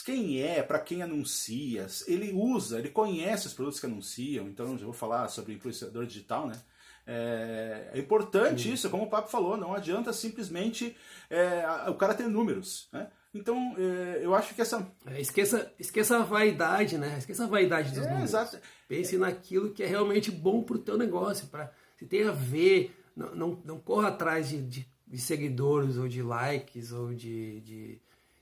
quem 0.00 0.40
é, 0.40 0.62
para 0.62 0.78
quem 0.78 1.02
anuncia, 1.02 1.86
ele 2.06 2.32
usa, 2.32 2.78
ele 2.78 2.88
conhece 2.88 3.46
os 3.46 3.52
produtos 3.52 3.78
que 3.78 3.84
anunciam, 3.84 4.48
então 4.48 4.78
já 4.78 4.86
vou 4.86 4.94
falar 4.94 5.28
sobre 5.28 5.52
influenciador 5.52 6.06
digital, 6.06 6.46
né? 6.46 6.58
É, 7.06 7.90
é 7.92 7.98
importante 7.98 8.62
Sim. 8.62 8.72
isso, 8.72 8.88
como 8.88 9.04
o 9.04 9.10
Papo 9.10 9.28
falou, 9.28 9.56
não 9.56 9.74
adianta 9.74 10.12
simplesmente 10.12 10.96
é, 11.28 11.64
o 11.88 11.94
cara 11.94 12.14
ter 12.14 12.28
números, 12.28 12.88
né? 12.92 13.08
Então, 13.34 13.74
é, 13.78 14.20
eu 14.22 14.34
acho 14.34 14.54
que 14.54 14.60
essa... 14.60 14.86
É, 15.06 15.20
esqueça, 15.20 15.72
esqueça 15.78 16.18
a 16.18 16.22
vaidade, 16.22 16.98
né? 16.98 17.16
Esqueça 17.18 17.44
a 17.44 17.48
vaidade 17.48 17.90
dos 17.90 18.04
é, 18.04 18.08
números. 18.08 18.30
Exato. 18.30 18.58
Pense 18.86 19.16
naquilo 19.16 19.72
que 19.72 19.82
é 19.82 19.86
realmente 19.86 20.30
bom 20.30 20.62
para 20.62 20.76
o 20.76 20.78
teu 20.78 20.98
negócio, 20.98 21.46
para 21.48 21.72
se 22.02 22.06
tem 22.08 22.26
a 22.26 22.32
ver, 22.32 22.96
não, 23.14 23.34
não, 23.34 23.62
não 23.64 23.78
corra 23.78 24.08
atrás 24.08 24.48
de, 24.48 24.60
de, 24.60 24.88
de, 25.06 25.18
seguidores 25.18 25.96
ou 25.96 26.08
de 26.08 26.20
likes 26.20 26.92
ou 26.92 27.14
de, 27.14 27.60
de 27.60 28.00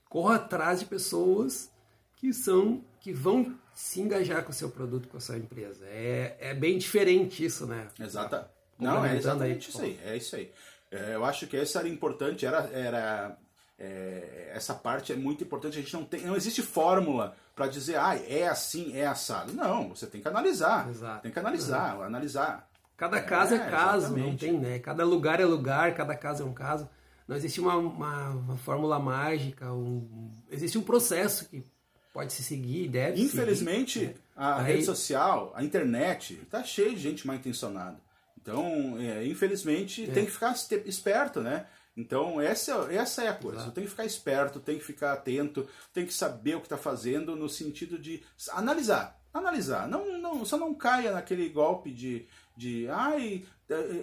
corra 0.08 0.36
atrás 0.36 0.80
de 0.80 0.86
pessoas 0.86 1.70
que 2.16 2.32
são 2.32 2.82
que 3.00 3.12
vão 3.12 3.54
se 3.74 4.00
engajar 4.00 4.44
com 4.44 4.50
o 4.50 4.54
seu 4.54 4.70
produto, 4.70 5.08
com 5.08 5.16
a 5.16 5.20
sua 5.20 5.36
empresa. 5.36 5.86
É, 5.86 6.36
é 6.40 6.54
bem 6.54 6.78
diferente 6.78 7.44
isso, 7.44 7.66
né? 7.66 7.88
Exata. 7.98 8.50
Não, 8.78 9.04
é 9.04 9.16
exatamente 9.16 9.66
aí, 9.66 9.70
isso 9.70 9.82
aí. 9.82 10.00
É 10.04 10.16
isso 10.16 10.36
aí. 10.36 10.52
É, 10.90 11.14
eu 11.14 11.24
acho 11.24 11.46
que 11.46 11.56
essa 11.56 11.78
era 11.80 11.88
importante, 11.88 12.44
era, 12.46 12.60
era 12.72 13.38
é, 13.78 14.52
essa 14.54 14.74
parte 14.74 15.12
é 15.12 15.16
muito 15.16 15.44
importante. 15.44 15.78
A 15.78 15.82
gente 15.82 15.92
não 15.94 16.04
tem, 16.04 16.22
não 16.22 16.36
existe 16.36 16.62
fórmula 16.62 17.36
para 17.54 17.66
dizer, 17.66 17.96
ah, 17.96 18.16
é 18.16 18.48
assim, 18.48 18.96
é 18.96 19.06
assado. 19.06 19.52
Não, 19.52 19.90
você 19.90 20.06
tem 20.06 20.20
que 20.20 20.28
analisar. 20.28 20.88
Exato. 20.88 21.22
Tem 21.22 21.32
que 21.32 21.38
analisar, 21.38 21.96
uhum. 21.96 22.02
analisar. 22.02 22.69
Cada 23.00 23.18
caso 23.22 23.54
é, 23.54 23.56
é 23.56 23.70
caso, 23.70 24.06
exatamente. 24.08 24.28
não 24.28 24.36
tem, 24.36 24.60
né? 24.60 24.78
Cada 24.78 25.06
lugar 25.06 25.40
é 25.40 25.44
lugar, 25.46 25.94
cada 25.94 26.14
caso 26.14 26.42
é 26.42 26.46
um 26.46 26.52
caso. 26.52 26.86
Não 27.26 27.34
existe 27.34 27.58
uma, 27.58 27.74
uma, 27.74 28.28
uma 28.28 28.56
fórmula 28.58 28.98
mágica, 28.98 29.72
um, 29.72 30.30
existe 30.50 30.76
um 30.76 30.82
processo 30.82 31.48
que 31.48 31.64
pode 32.12 32.30
se 32.30 32.42
seguir, 32.42 32.88
deve 32.88 33.22
Infelizmente, 33.22 34.00
seguir, 34.00 34.16
a 34.36 34.58
Aí... 34.58 34.72
rede 34.74 34.84
social, 34.84 35.50
a 35.54 35.64
internet, 35.64 36.38
está 36.42 36.62
cheia 36.62 36.90
de 36.90 37.00
gente 37.00 37.26
mal 37.26 37.36
intencionada. 37.36 37.96
Então, 38.38 38.98
é, 38.98 39.24
infelizmente, 39.26 40.04
é. 40.04 40.12
tem 40.12 40.26
que 40.26 40.30
ficar 40.30 40.54
esperto, 40.84 41.40
né? 41.40 41.64
Então, 41.96 42.38
essa, 42.38 42.86
essa 42.92 43.24
é 43.24 43.28
a 43.28 43.34
coisa. 43.34 43.60
Exato. 43.60 43.72
Tem 43.72 43.84
que 43.84 43.90
ficar 43.90 44.04
esperto, 44.04 44.60
tem 44.60 44.78
que 44.78 44.84
ficar 44.84 45.14
atento, 45.14 45.66
tem 45.94 46.04
que 46.04 46.12
saber 46.12 46.56
o 46.56 46.60
que 46.60 46.66
está 46.66 46.76
fazendo 46.76 47.34
no 47.34 47.48
sentido 47.48 47.98
de 47.98 48.22
analisar. 48.50 49.18
Analisar. 49.32 49.88
Não, 49.88 50.18
não, 50.18 50.44
só 50.44 50.58
não 50.58 50.74
caia 50.74 51.12
naquele 51.12 51.48
golpe 51.48 51.90
de, 51.90 52.26
de 52.60 52.86
ai, 52.90 53.42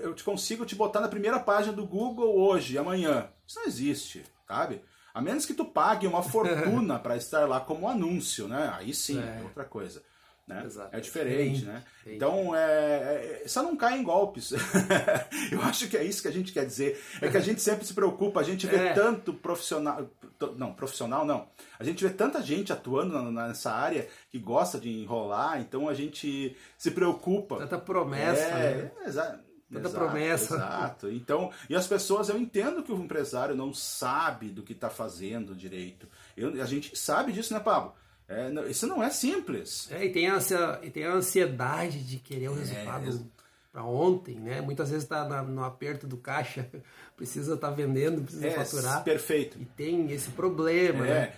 eu 0.01 0.15
te 0.15 0.23
consigo 0.23 0.65
te 0.65 0.73
botar 0.73 0.99
na 0.99 1.07
primeira 1.07 1.39
página 1.39 1.73
do 1.73 1.85
Google 1.85 2.35
hoje, 2.39 2.75
amanhã. 2.75 3.29
Isso 3.45 3.59
não 3.59 3.67
existe, 3.67 4.23
sabe? 4.47 4.81
A 5.13 5.21
menos 5.21 5.45
que 5.45 5.53
tu 5.53 5.63
pague 5.63 6.07
uma 6.07 6.23
fortuna 6.23 6.97
para 6.97 7.15
estar 7.15 7.47
lá 7.47 7.59
como 7.59 7.87
anúncio, 7.87 8.47
né? 8.47 8.73
Aí 8.75 8.95
sim, 8.95 9.21
é, 9.21 9.39
é 9.39 9.43
outra 9.43 9.63
coisa. 9.63 10.01
Né? 10.47 10.63
Exato, 10.65 10.95
é 10.95 10.99
diferente, 11.01 11.65
né? 11.65 11.83
Então, 12.05 12.55
é, 12.55 13.41
é, 13.43 13.47
só 13.47 13.61
não 13.61 13.75
cai 13.75 13.99
em 13.99 14.03
golpes. 14.03 14.53
eu 15.51 15.61
acho 15.63 15.89
que 15.89 15.97
é 15.97 16.03
isso 16.05 16.21
que 16.21 16.29
a 16.29 16.31
gente 16.31 16.53
quer 16.53 16.65
dizer. 16.65 17.03
É 17.21 17.27
que 17.29 17.35
a 17.35 17.41
gente 17.41 17.61
sempre 17.61 17.85
se 17.85 17.93
preocupa, 17.93 18.39
a 18.39 18.43
gente 18.43 18.65
vê 18.65 18.77
é. 18.87 18.93
tanto 18.93 19.33
profissional. 19.33 20.09
Não, 20.55 20.73
profissional 20.73 21.25
não. 21.25 21.49
A 21.77 21.83
gente 21.83 22.01
vê 22.01 22.09
tanta 22.09 22.41
gente 22.41 22.71
atuando 22.71 23.29
nessa 23.29 23.73
área 23.73 24.07
que 24.29 24.39
gosta 24.39 24.79
de 24.79 24.89
enrolar, 24.89 25.59
então 25.59 25.89
a 25.89 25.93
gente 25.93 26.55
se 26.77 26.91
preocupa. 26.91 27.57
Tanta 27.57 27.77
promessa. 27.77 28.41
É, 28.41 28.75
né? 28.83 28.91
exato. 29.05 29.47
Tanta 29.69 29.89
exato, 29.89 30.05
promessa. 30.05 30.55
Exato. 30.55 31.11
Então, 31.11 31.51
e 31.69 31.75
as 31.75 31.85
pessoas, 31.85 32.29
eu 32.29 32.37
entendo 32.37 32.81
que 32.81 32.91
o 32.93 33.03
empresário 33.03 33.53
não 33.53 33.73
sabe 33.73 34.49
do 34.49 34.63
que 34.63 34.71
está 34.71 34.89
fazendo 34.89 35.53
direito. 35.53 36.07
Eu, 36.37 36.61
a 36.61 36.65
gente 36.65 36.97
sabe 36.97 37.33
disso, 37.33 37.53
né, 37.53 37.59
Pablo? 37.59 37.93
É, 38.27 38.51
isso 38.69 38.85
não 38.85 39.01
é 39.01 39.09
simples. 39.09 39.89
É, 39.91 40.05
e 40.05 40.11
tem, 40.11 40.27
a, 40.27 40.39
e 40.83 40.89
tem 40.89 41.05
a 41.05 41.13
ansiedade 41.13 42.03
de 42.03 42.17
querer 42.17 42.49
o 42.49 42.55
é, 42.55 42.59
resultado 42.59 43.09
é, 43.09 43.19
para 43.71 43.83
ontem, 43.83 44.35
né? 44.35 44.59
Muitas 44.59 44.89
vezes 44.89 45.03
está 45.03 45.43
no 45.43 45.63
aperto 45.63 46.05
do 46.05 46.17
caixa, 46.17 46.69
precisa 47.15 47.53
estar 47.53 47.69
tá 47.69 47.73
vendendo, 47.73 48.23
precisa 48.23 48.47
é, 48.47 48.51
faturar. 48.51 49.03
Perfeito. 49.03 49.57
E 49.61 49.65
tem 49.65 50.11
esse 50.11 50.31
problema, 50.31 51.05
né? 51.05 51.33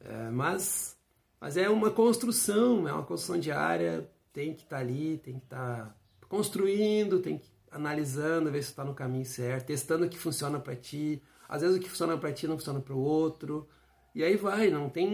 É, 0.00 0.30
mas, 0.30 0.96
mas 1.38 1.58
é 1.58 1.68
uma 1.68 1.90
construção, 1.90 2.88
é 2.88 2.92
uma 2.92 3.04
construção 3.04 3.38
diária, 3.38 4.08
tem 4.32 4.54
que 4.54 4.62
estar 4.62 4.76
tá 4.76 4.82
ali, 4.82 5.20
tem 5.22 5.38
que 5.38 5.44
estar 5.44 5.84
tá 5.86 5.94
construindo, 6.26 7.20
tem 7.20 7.36
que 7.36 7.50
analisando, 7.70 8.50
ver 8.50 8.62
se 8.62 8.70
está 8.70 8.84
no 8.84 8.94
caminho 8.94 9.24
certo, 9.26 9.66
testando 9.66 10.06
o 10.06 10.08
que 10.08 10.18
funciona 10.18 10.58
para 10.58 10.74
ti. 10.74 11.22
Às 11.48 11.60
vezes 11.62 11.76
o 11.76 11.80
que 11.80 11.88
funciona 11.88 12.16
para 12.16 12.32
ti 12.32 12.46
não 12.46 12.56
funciona 12.56 12.80
para 12.80 12.94
o 12.94 12.98
outro. 12.98 13.68
E 14.14 14.24
aí 14.24 14.36
vai, 14.36 14.70
não 14.70 14.88
tem, 14.88 15.08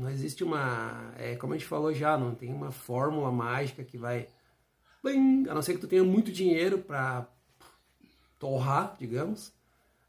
não 0.00 0.08
existe 0.08 0.42
uma, 0.42 1.12
é, 1.18 1.36
como 1.36 1.52
a 1.52 1.56
gente 1.56 1.68
falou 1.68 1.92
já, 1.92 2.16
não 2.16 2.34
tem 2.34 2.52
uma 2.52 2.70
fórmula 2.70 3.30
mágica 3.30 3.84
que 3.84 3.98
vai, 3.98 4.28
bem, 5.04 5.44
a 5.48 5.54
não 5.54 5.60
ser 5.60 5.74
que 5.74 5.80
tu 5.80 5.86
tenha 5.86 6.02
muito 6.02 6.32
dinheiro 6.32 6.78
para 6.78 7.26
torrar, 8.38 8.96
digamos, 8.98 9.52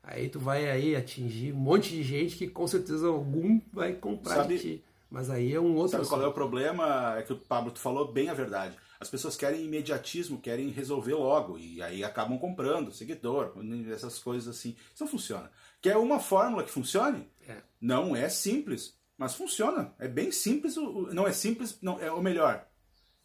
aí 0.01 0.29
tu 0.29 0.39
vai 0.39 0.69
aí 0.69 0.95
atingir 0.95 1.51
um 1.51 1.57
monte 1.57 1.89
de 1.89 2.03
gente 2.03 2.37
que 2.37 2.47
com 2.47 2.65
certeza 2.65 3.07
algum 3.07 3.59
vai 3.73 3.93
comprar 3.93 4.35
Sabe, 4.35 4.55
de 4.55 4.61
ti. 4.61 4.83
Mas 5.09 5.29
aí 5.29 5.53
é 5.53 5.59
um 5.59 5.75
outro. 5.75 5.97
Sabe 5.97 6.07
qual 6.07 6.23
é 6.23 6.27
o 6.27 6.31
problema? 6.31 7.17
É 7.17 7.23
que 7.23 7.33
o 7.33 7.37
Pablo 7.37 7.69
tu 7.69 7.79
falou 7.79 8.13
bem 8.13 8.29
a 8.29 8.33
verdade. 8.33 8.77
As 8.97 9.09
pessoas 9.09 9.35
querem 9.35 9.65
imediatismo, 9.65 10.39
querem 10.39 10.69
resolver 10.69 11.15
logo 11.15 11.57
e 11.57 11.81
aí 11.81 12.01
acabam 12.01 12.37
comprando 12.39 12.93
seguidor, 12.93 13.51
essas 13.91 14.19
coisas 14.19 14.47
assim. 14.47 14.75
Isso 14.93 15.03
não 15.03 15.11
funciona. 15.11 15.51
Quer 15.81 15.97
uma 15.97 16.19
fórmula 16.19 16.63
que 16.63 16.71
funcione? 16.71 17.29
É. 17.47 17.57
Não 17.79 18.15
é 18.15 18.29
simples, 18.29 18.95
mas 19.17 19.33
funciona. 19.33 19.93
É 19.97 20.07
bem 20.07 20.31
simples. 20.31 20.75
Não 20.75 21.27
é 21.27 21.33
simples, 21.33 21.77
não 21.81 21.99
é 21.99 22.11
o 22.11 22.21
melhor. 22.21 22.67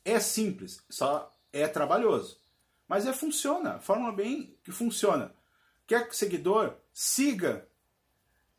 É 0.05 0.19
simples, 0.19 0.83
só 0.89 1.37
é 1.53 1.69
trabalhoso. 1.69 2.41
Mas 2.89 3.07
é 3.07 3.13
funciona. 3.13 3.79
Fórmula 3.81 4.13
bem 4.13 4.57
que 4.63 4.73
funciona. 4.73 5.35
Quer 5.87 6.13
seguidor? 6.15 6.75
Siga. 6.93 7.69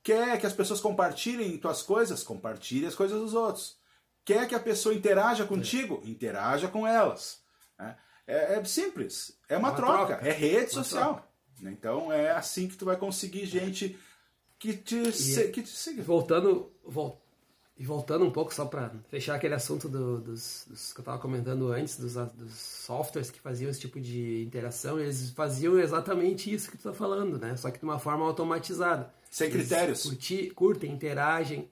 Quer 0.04 0.40
que 0.40 0.46
as 0.46 0.54
pessoas 0.54 0.80
compartilhem 0.80 1.58
tuas 1.58 1.82
coisas? 1.82 2.24
Compartilhe 2.24 2.86
as 2.86 2.96
coisas 2.96 3.20
dos 3.20 3.34
outros. 3.34 3.78
Quer 4.24 4.48
que 4.48 4.56
a 4.56 4.60
pessoa 4.60 4.94
interaja 4.94 5.46
contigo? 5.46 6.02
É. 6.04 6.10
Interaja 6.10 6.68
com 6.68 6.86
elas. 6.86 7.42
É, 7.80 7.96
é, 8.28 8.54
é 8.56 8.66
simples. 8.66 9.38
É 9.48 9.58
uma, 9.58 9.70
uma 9.70 9.76
troca. 9.76 10.06
troca. 10.18 10.28
É 10.28 10.32
rede 10.32 10.76
uma 10.76 10.84
social. 10.84 11.14
Troca. 11.16 11.28
Então 11.62 12.12
é 12.12 12.32
assim 12.32 12.68
que 12.68 12.78
tu 12.78 12.86
vai 12.86 12.98
conseguir 12.98 13.46
gente 13.46 13.98
que 14.60 14.74
te, 14.74 15.12
se, 15.12 15.50
que 15.50 15.62
te 15.62 15.70
siga. 15.70 16.04
Voltando, 16.04 16.72
vol, 16.84 17.22
e 17.78 17.86
voltando 17.86 18.26
um 18.26 18.32
pouco 18.32 18.54
só 18.54 18.66
para 18.66 18.92
fechar 19.08 19.36
aquele 19.36 19.54
assunto 19.54 19.88
do, 19.88 20.20
dos, 20.20 20.66
dos, 20.68 20.94
que 20.94 21.00
eu 21.00 21.04
estava 21.04 21.20
comentando 21.20 21.72
antes, 21.72 21.98
dos, 21.98 22.16
dos, 22.16 22.54
softwares 22.54 23.30
que 23.30 23.40
faziam 23.40 23.70
esse 23.70 23.80
tipo 23.80 24.00
de 24.00 24.44
interação, 24.44 25.00
eles 25.00 25.30
faziam 25.32 25.80
exatamente 25.80 26.52
isso 26.52 26.72
que 26.72 26.78
tu 26.78 26.90
está 26.90 26.94
falando, 26.94 27.38
né? 27.38 27.56
Só 27.56 27.70
que 27.70 27.78
de 27.78 27.86
uma 27.86 28.00
forma 28.00 28.26
automatizada. 28.26 29.14
Sem 29.30 29.50
eles 29.50 29.68
critérios. 29.68 30.04
Curti, 30.04 30.50
curtem, 30.56 30.92
interagem. 30.92 31.70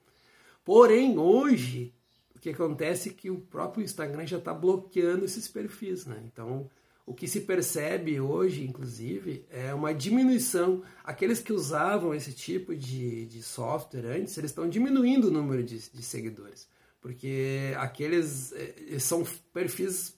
Porém, 0.64 1.18
hoje, 1.18 1.92
o 2.36 2.38
que 2.38 2.50
acontece 2.50 3.08
é 3.08 3.12
que 3.12 3.28
o 3.28 3.40
próprio 3.40 3.84
Instagram 3.84 4.26
já 4.26 4.38
está 4.38 4.54
bloqueando 4.54 5.24
esses 5.24 5.48
perfis, 5.48 6.06
né? 6.06 6.22
Então, 6.24 6.70
o 7.06 7.14
que 7.14 7.28
se 7.28 7.42
percebe 7.42 8.20
hoje, 8.20 8.64
inclusive, 8.64 9.46
é 9.48 9.72
uma 9.72 9.94
diminuição. 9.94 10.82
Aqueles 11.04 11.40
que 11.40 11.52
usavam 11.52 12.12
esse 12.12 12.32
tipo 12.32 12.74
de, 12.74 13.26
de 13.26 13.44
software 13.44 14.06
antes, 14.06 14.36
eles 14.36 14.50
estão 14.50 14.68
diminuindo 14.68 15.28
o 15.28 15.30
número 15.30 15.62
de, 15.62 15.78
de 15.88 16.02
seguidores. 16.02 16.68
Porque 17.00 17.72
aqueles 17.78 18.52
eh, 18.52 18.98
são 18.98 19.24
perfis 19.52 20.16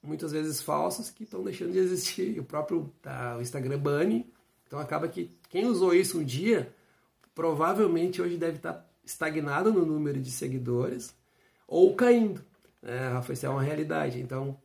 muitas 0.00 0.30
vezes 0.30 0.62
falsos 0.62 1.10
que 1.10 1.24
estão 1.24 1.42
deixando 1.42 1.72
de 1.72 1.78
existir. 1.78 2.38
O 2.38 2.44
próprio 2.44 2.92
tá, 3.02 3.36
o 3.36 3.42
Instagram 3.42 3.80
bane. 3.80 4.32
Então 4.68 4.78
acaba 4.78 5.08
que 5.08 5.36
quem 5.48 5.66
usou 5.66 5.92
isso 5.92 6.20
um 6.20 6.24
dia, 6.24 6.72
provavelmente 7.34 8.22
hoje 8.22 8.36
deve 8.36 8.58
estar 8.58 8.74
tá 8.74 8.86
estagnado 9.04 9.72
no 9.72 9.84
número 9.84 10.20
de 10.20 10.30
seguidores 10.30 11.12
ou 11.66 11.92
caindo. 11.96 12.44
É, 12.84 13.32
isso 13.32 13.44
é 13.44 13.48
uma 13.48 13.62
realidade. 13.62 14.20
Então, 14.20 14.56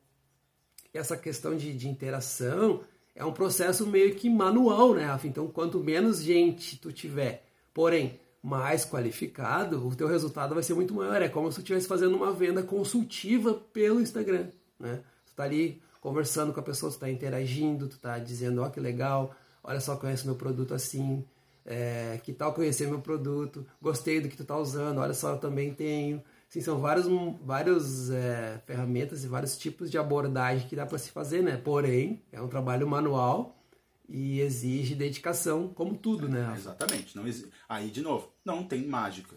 essa 0.97 1.17
questão 1.17 1.55
de, 1.55 1.73
de 1.73 1.87
interação 1.87 2.81
é 3.15 3.23
um 3.23 3.31
processo 3.31 3.87
meio 3.87 4.13
que 4.15 4.29
manual, 4.29 4.93
né, 4.93 5.05
Rafa? 5.05 5.27
Então, 5.27 5.47
quanto 5.47 5.79
menos 5.79 6.21
gente 6.21 6.77
tu 6.77 6.91
tiver, 6.91 7.45
porém 7.73 8.19
mais 8.45 8.85
qualificado, 8.85 9.87
o 9.87 9.95
teu 9.95 10.07
resultado 10.07 10.53
vai 10.53 10.61
ser 10.61 10.75
muito 10.75 10.93
maior. 10.93 11.19
É 11.21 11.27
como 11.27 11.51
se 11.51 11.55
tu 11.55 11.61
estivesse 11.61 11.87
fazendo 11.87 12.15
uma 12.15 12.31
venda 12.31 12.61
consultiva 12.61 13.55
pelo 13.73 13.99
Instagram, 13.99 14.49
né? 14.79 15.01
Tu 15.25 15.33
tá 15.33 15.43
ali 15.43 15.81
conversando 15.99 16.53
com 16.53 16.59
a 16.59 16.63
pessoa, 16.63 16.91
tu 16.91 16.99
tá 16.99 17.09
interagindo, 17.09 17.87
tu 17.87 17.97
tá 17.97 18.19
dizendo, 18.19 18.61
ó, 18.61 18.67
oh, 18.67 18.69
que 18.69 18.79
legal, 18.79 19.35
olha 19.63 19.79
só, 19.79 19.95
conhece 19.95 20.27
meu 20.27 20.35
produto 20.35 20.75
assim, 20.75 21.25
é, 21.65 22.19
que 22.23 22.31
tal 22.31 22.53
conhecer 22.53 22.87
meu 22.87 22.99
produto, 22.99 23.65
gostei 23.81 24.21
do 24.21 24.29
que 24.29 24.37
tu 24.37 24.45
tá 24.45 24.55
usando, 24.55 24.99
olha 24.99 25.15
só, 25.15 25.31
eu 25.31 25.39
também 25.39 25.73
tenho. 25.73 26.21
Sim, 26.55 26.61
são 26.61 26.79
vários, 26.79 27.05
vários 27.41 28.09
é, 28.09 28.61
ferramentas 28.65 29.25
e 29.25 29.27
vários 29.27 29.57
tipos 29.57 29.91
de 29.91 29.97
abordagem 29.97 30.65
que 30.69 30.75
dá 30.75 30.85
para 30.85 30.97
se 30.97 31.11
fazer, 31.11 31.43
né? 31.43 31.57
Porém, 31.57 32.23
é 32.31 32.41
um 32.41 32.47
trabalho 32.47 32.87
manual 32.87 33.61
e 34.07 34.39
exige 34.39 34.95
dedicação, 34.95 35.67
como 35.67 35.97
tudo, 35.97 36.29
né? 36.29 36.53
Exatamente. 36.55 37.13
Não 37.13 37.27
exi... 37.27 37.51
Aí, 37.67 37.91
de 37.91 38.01
novo, 38.01 38.31
não 38.45 38.63
tem 38.63 38.87
mágica. 38.87 39.35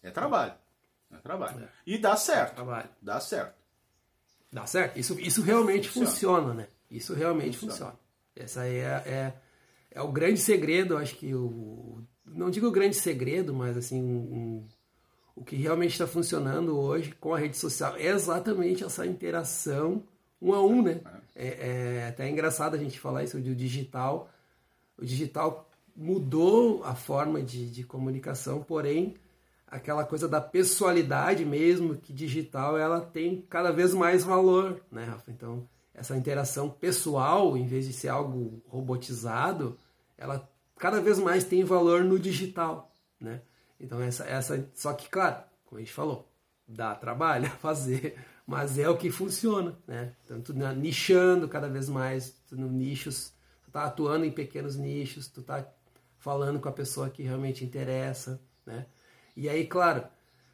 É 0.00 0.12
trabalho. 0.12 0.54
É 1.12 1.16
trabalho. 1.16 1.64
É. 1.64 1.68
E 1.84 1.98
dá 1.98 2.14
certo. 2.16 2.54
Trabalho. 2.54 2.88
Dá 3.02 3.18
certo. 3.18 3.56
Dá 4.52 4.64
certo. 4.64 4.96
Isso, 4.96 5.18
isso 5.18 5.42
realmente 5.42 5.88
funciona. 5.88 6.10
funciona 6.10 6.54
né? 6.54 6.68
Isso 6.88 7.14
realmente 7.14 7.58
funciona. 7.58 7.90
funciona. 7.90 7.98
Essa 8.36 8.60
aí 8.60 8.76
é, 8.76 9.02
é, 9.06 9.34
é, 9.90 10.00
o 10.00 10.12
grande 10.12 10.38
segredo, 10.38 10.96
acho 10.96 11.16
que 11.16 11.34
o. 11.34 12.00
Não 12.24 12.48
digo 12.48 12.68
o 12.68 12.70
grande 12.70 12.94
segredo, 12.94 13.52
mas 13.52 13.76
assim, 13.76 14.00
um, 14.00 14.68
o 15.40 15.44
que 15.44 15.56
realmente 15.56 15.92
está 15.92 16.06
funcionando 16.06 16.78
hoje 16.78 17.14
com 17.18 17.34
a 17.34 17.38
rede 17.38 17.56
social 17.56 17.96
é 17.96 18.08
exatamente 18.08 18.84
essa 18.84 19.06
interação 19.06 20.02
um 20.40 20.52
a 20.52 20.62
um, 20.62 20.82
né? 20.82 21.00
É, 21.34 22.02
é 22.02 22.08
até 22.08 22.28
engraçado 22.28 22.74
a 22.74 22.78
gente 22.78 23.00
falar 23.00 23.24
isso 23.24 23.40
do 23.40 23.54
digital. 23.54 24.30
O 24.98 25.04
digital 25.04 25.66
mudou 25.96 26.84
a 26.84 26.94
forma 26.94 27.40
de, 27.40 27.70
de 27.70 27.82
comunicação, 27.84 28.62
porém 28.62 29.16
aquela 29.66 30.04
coisa 30.04 30.28
da 30.28 30.42
pessoalidade 30.42 31.42
mesmo 31.46 31.96
que 31.96 32.12
digital 32.12 32.76
ela 32.76 33.00
tem 33.00 33.42
cada 33.48 33.72
vez 33.72 33.94
mais 33.94 34.22
valor, 34.22 34.82
né, 34.92 35.04
Rafa? 35.04 35.30
Então 35.30 35.66
essa 35.94 36.14
interação 36.14 36.68
pessoal, 36.68 37.56
em 37.56 37.66
vez 37.66 37.86
de 37.86 37.94
ser 37.94 38.08
algo 38.08 38.62
robotizado, 38.68 39.78
ela 40.18 40.46
cada 40.76 41.00
vez 41.00 41.18
mais 41.18 41.44
tem 41.44 41.64
valor 41.64 42.04
no 42.04 42.18
digital, 42.18 42.92
né? 43.18 43.40
Então 43.80 44.00
essa, 44.00 44.24
essa, 44.24 44.68
só 44.74 44.92
que 44.92 45.08
claro, 45.08 45.42
como 45.64 45.78
a 45.78 45.80
gente 45.80 45.92
falou, 45.92 46.30
dá 46.68 46.94
trabalho 46.94 47.48
fazer, 47.60 48.16
mas 48.46 48.78
é 48.78 48.88
o 48.88 48.96
que 48.96 49.10
funciona, 49.10 49.76
né? 49.86 50.12
Tanto 50.26 50.52
na, 50.52 50.72
nichando 50.72 51.48
cada 51.48 51.68
vez 51.68 51.88
mais, 51.88 52.36
no 52.50 52.68
nichos, 52.68 53.32
tu 53.64 53.70
tá 53.70 53.84
atuando 53.84 54.24
em 54.24 54.30
pequenos 54.30 54.76
nichos, 54.76 55.28
tu 55.28 55.42
tá 55.42 55.66
falando 56.18 56.60
com 56.60 56.68
a 56.68 56.72
pessoa 56.72 57.08
que 57.08 57.22
realmente 57.22 57.64
interessa, 57.64 58.40
né? 58.66 58.86
E 59.36 59.48
aí, 59.48 59.66
claro, 59.66 60.04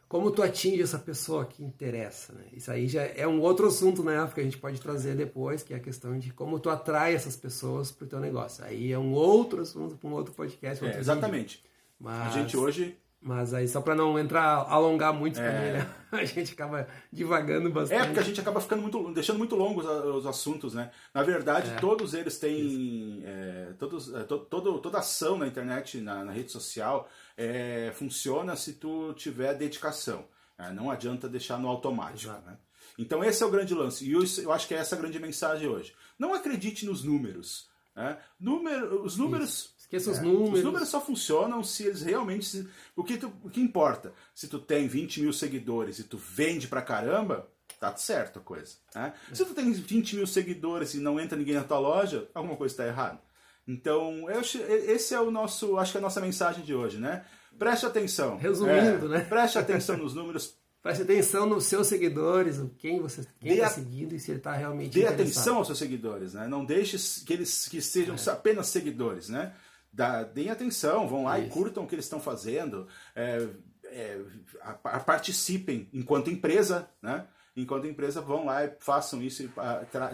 como 0.08 0.30
tu 0.30 0.42
atinge 0.42 0.82
essa 0.82 0.98
pessoa 0.98 1.44
que 1.44 1.64
interessa, 1.64 2.32
né? 2.32 2.44
Isso 2.52 2.70
aí 2.70 2.86
já 2.86 3.02
é 3.02 3.26
um 3.26 3.40
outro 3.40 3.66
assunto, 3.66 4.04
né, 4.04 4.14
que 4.32 4.40
a 4.40 4.44
gente 4.44 4.58
pode 4.58 4.80
trazer 4.80 5.16
depois, 5.16 5.62
que 5.62 5.74
é 5.74 5.76
a 5.76 5.80
questão 5.80 6.16
de 6.18 6.32
como 6.32 6.60
tu 6.60 6.70
atrai 6.70 7.14
essas 7.14 7.36
pessoas 7.36 7.90
para 7.90 8.04
o 8.04 8.08
teu 8.08 8.20
negócio. 8.20 8.64
Aí 8.64 8.92
é 8.92 8.98
um 8.98 9.12
outro 9.12 9.62
assunto 9.62 9.96
para 9.96 10.08
um 10.08 10.12
outro 10.12 10.32
podcast. 10.32 10.84
É, 10.84 10.98
exatamente. 10.98 11.64
Mas... 11.98 12.28
A 12.28 12.38
gente 12.38 12.56
hoje 12.56 12.96
mas 13.26 13.52
aí, 13.52 13.66
só 13.66 13.80
para 13.80 13.96
não 13.96 14.16
entrar, 14.16 14.64
alongar 14.68 15.12
muito 15.12 15.40
é. 15.40 15.50
também, 15.50 15.72
né? 15.72 15.94
A 16.12 16.24
gente 16.24 16.52
acaba 16.52 16.86
divagando 17.12 17.68
bastante. 17.70 18.00
É, 18.00 18.04
porque 18.04 18.20
a 18.20 18.22
gente 18.22 18.40
acaba 18.40 18.60
ficando 18.60 18.80
muito, 18.80 19.12
deixando 19.12 19.36
muito 19.36 19.56
longos 19.56 19.84
os 19.84 20.24
assuntos, 20.24 20.72
né? 20.72 20.92
Na 21.12 21.22
verdade, 21.22 21.72
é. 21.72 21.74
todos 21.74 22.14
eles 22.14 22.38
têm. 22.38 23.22
É, 23.26 23.72
todos, 23.76 24.14
é, 24.14 24.22
to, 24.22 24.38
todo, 24.38 24.78
toda 24.78 24.98
ação 24.98 25.36
na 25.36 25.46
internet, 25.48 26.00
na, 26.00 26.24
na 26.24 26.32
rede 26.32 26.52
social, 26.52 27.10
é, 27.36 27.92
funciona 27.94 28.54
se 28.54 28.74
tu 28.74 29.12
tiver 29.14 29.52
dedicação. 29.54 30.24
Né? 30.56 30.70
Não 30.70 30.90
adianta 30.90 31.28
deixar 31.28 31.58
no 31.58 31.68
automático, 31.68 32.32
né? 32.46 32.56
Então, 32.96 33.22
esse 33.22 33.42
é 33.42 33.46
o 33.46 33.50
grande 33.50 33.74
lance. 33.74 34.08
E 34.08 34.12
eu, 34.12 34.22
eu 34.42 34.52
acho 34.52 34.68
que 34.68 34.74
é 34.74 34.78
essa 34.78 34.94
a 34.94 34.98
grande 34.98 35.18
mensagem 35.18 35.68
hoje. 35.68 35.92
Não 36.16 36.32
acredite 36.32 36.86
nos 36.86 37.02
números. 37.02 37.68
Né? 37.96 38.16
Número, 38.38 39.02
os 39.02 39.16
números. 39.16 39.74
Isso 39.75 39.75
Esqueça 39.86 40.10
os 40.10 40.18
é. 40.18 40.22
números. 40.22 40.58
Os 40.58 40.64
números 40.64 40.88
só 40.88 41.00
funcionam 41.00 41.62
se 41.62 41.84
eles 41.84 42.02
realmente. 42.02 42.68
O, 42.94 43.04
que 43.04 43.16
tu, 43.16 43.32
o 43.42 43.48
que 43.48 43.60
importa? 43.60 44.12
Se 44.34 44.48
tu 44.48 44.58
tem 44.58 44.88
20 44.88 45.22
mil 45.22 45.32
seguidores 45.32 45.98
e 45.98 46.04
tu 46.04 46.18
vende 46.18 46.66
pra 46.66 46.82
caramba, 46.82 47.48
tá 47.78 47.96
certo 47.96 48.40
a 48.40 48.42
coisa. 48.42 48.76
Né? 48.94 49.12
Se 49.32 49.44
tu 49.44 49.54
tem 49.54 49.72
20 49.72 50.16
mil 50.16 50.26
seguidores 50.26 50.94
e 50.94 50.98
não 50.98 51.20
entra 51.20 51.38
ninguém 51.38 51.54
na 51.54 51.64
tua 51.64 51.78
loja, 51.78 52.28
alguma 52.34 52.56
coisa 52.56 52.72
está 52.72 52.86
errada. 52.86 53.20
Então, 53.66 54.28
eu 54.30 54.40
acho, 54.40 54.58
esse 54.58 55.14
é 55.14 55.20
o 55.20 55.30
nosso. 55.30 55.76
Acho 55.76 55.92
que 55.92 55.98
é 55.98 56.00
a 56.00 56.02
nossa 56.02 56.20
mensagem 56.20 56.64
de 56.64 56.74
hoje, 56.74 56.98
né? 56.98 57.24
Preste 57.58 57.86
atenção. 57.86 58.36
Resumindo, 58.36 59.06
é, 59.06 59.18
né? 59.18 59.20
Preste 59.20 59.58
atenção 59.58 59.96
nos 59.96 60.14
números. 60.14 60.54
Preste 60.82 61.02
atenção 61.02 61.46
nos 61.46 61.64
seus 61.64 61.88
seguidores, 61.88 62.62
quem 62.78 63.00
você 63.00 63.26
está 63.42 63.70
seguindo 63.70 64.14
e 64.14 64.20
se 64.20 64.30
ele 64.30 64.38
está 64.38 64.52
realmente 64.52 64.92
Dê 64.92 65.04
atenção 65.04 65.56
aos 65.56 65.66
seus 65.66 65.80
seguidores, 65.80 66.34
né? 66.34 66.46
Não 66.46 66.64
deixe 66.64 66.96
que 67.24 67.32
eles 67.32 67.66
que 67.66 67.82
sejam 67.82 68.14
é. 68.14 68.30
apenas 68.30 68.68
seguidores, 68.68 69.28
né? 69.28 69.52
Dá, 69.96 70.24
deem 70.24 70.50
atenção, 70.50 71.08
vão 71.08 71.24
lá 71.24 71.38
Isso. 71.38 71.48
e 71.48 71.50
curtam 71.50 71.84
o 71.84 71.86
que 71.86 71.94
eles 71.94 72.04
estão 72.04 72.20
fazendo, 72.20 72.86
é, 73.14 73.48
é, 73.84 74.20
a, 74.60 74.72
a, 74.72 75.00
participem 75.00 75.88
enquanto 75.90 76.28
empresa, 76.28 76.86
né? 77.00 77.26
Enquanto 77.56 77.86
empresa, 77.86 78.20
vão 78.20 78.44
lá 78.44 78.66
e 78.66 78.76
façam 78.78 79.22
isso 79.22 79.42
e 79.42 79.50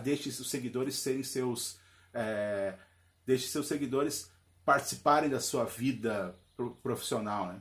deixem 0.04 0.30
os 0.30 0.48
seguidores 0.48 0.94
serem 0.94 1.24
seus. 1.24 1.80
É, 2.14 2.74
deixe 3.26 3.48
seus 3.48 3.66
seguidores 3.66 4.30
participarem 4.64 5.28
da 5.28 5.40
sua 5.40 5.64
vida 5.64 6.38
profissional, 6.80 7.48
né? 7.48 7.60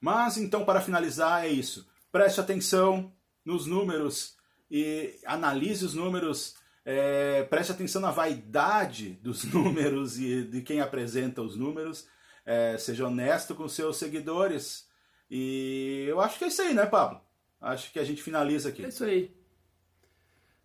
Mas 0.00 0.38
então, 0.38 0.64
para 0.64 0.80
finalizar, 0.80 1.44
é 1.44 1.48
isso. 1.48 1.86
Preste 2.10 2.40
atenção 2.40 3.12
nos 3.44 3.66
números 3.66 4.38
e 4.70 5.20
analise 5.26 5.84
os 5.84 5.92
números 5.92 6.56
é, 6.84 7.44
preste 7.44 7.72
atenção 7.72 8.00
na 8.00 8.10
vaidade 8.10 9.14
dos 9.22 9.44
números 9.52 10.18
e 10.18 10.42
de 10.42 10.60
quem 10.60 10.80
apresenta 10.80 11.42
os 11.42 11.56
números. 11.56 12.06
É, 12.46 12.76
seja 12.76 13.06
honesto 13.06 13.54
com 13.54 13.66
seus 13.68 13.96
seguidores. 13.96 14.86
E 15.30 16.04
eu 16.06 16.20
acho 16.20 16.38
que 16.38 16.44
é 16.44 16.48
isso 16.48 16.60
aí, 16.60 16.74
né, 16.74 16.84
Pablo? 16.84 17.20
Acho 17.60 17.90
que 17.90 17.98
a 17.98 18.04
gente 18.04 18.22
finaliza 18.22 18.68
aqui. 18.68 18.84
É 18.84 18.88
isso 18.88 19.04
aí. 19.04 19.34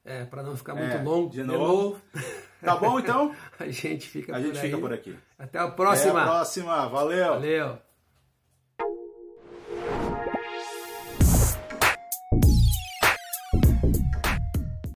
É, 0.04 0.26
para 0.26 0.44
não 0.44 0.58
ficar 0.58 0.76
muito 0.76 0.96
é, 0.96 1.02
longo. 1.02 1.30
De 1.30 1.44
novo. 1.44 2.02
Tá 2.62 2.76
bom, 2.76 3.00
então? 3.00 3.34
a 3.58 3.70
gente 3.70 4.10
fica 4.10 4.34
a 4.34 4.36
por 4.36 4.46
gente 4.46 4.60
aí. 4.60 4.66
fica 4.66 4.78
por 4.78 4.92
aqui. 4.92 5.18
Até 5.38 5.60
a 5.60 5.70
próxima. 5.70 6.12
Até 6.12 6.20
a 6.20 6.26
próxima. 6.26 6.90
Valeu. 6.90 7.30
Valeu. 7.36 7.89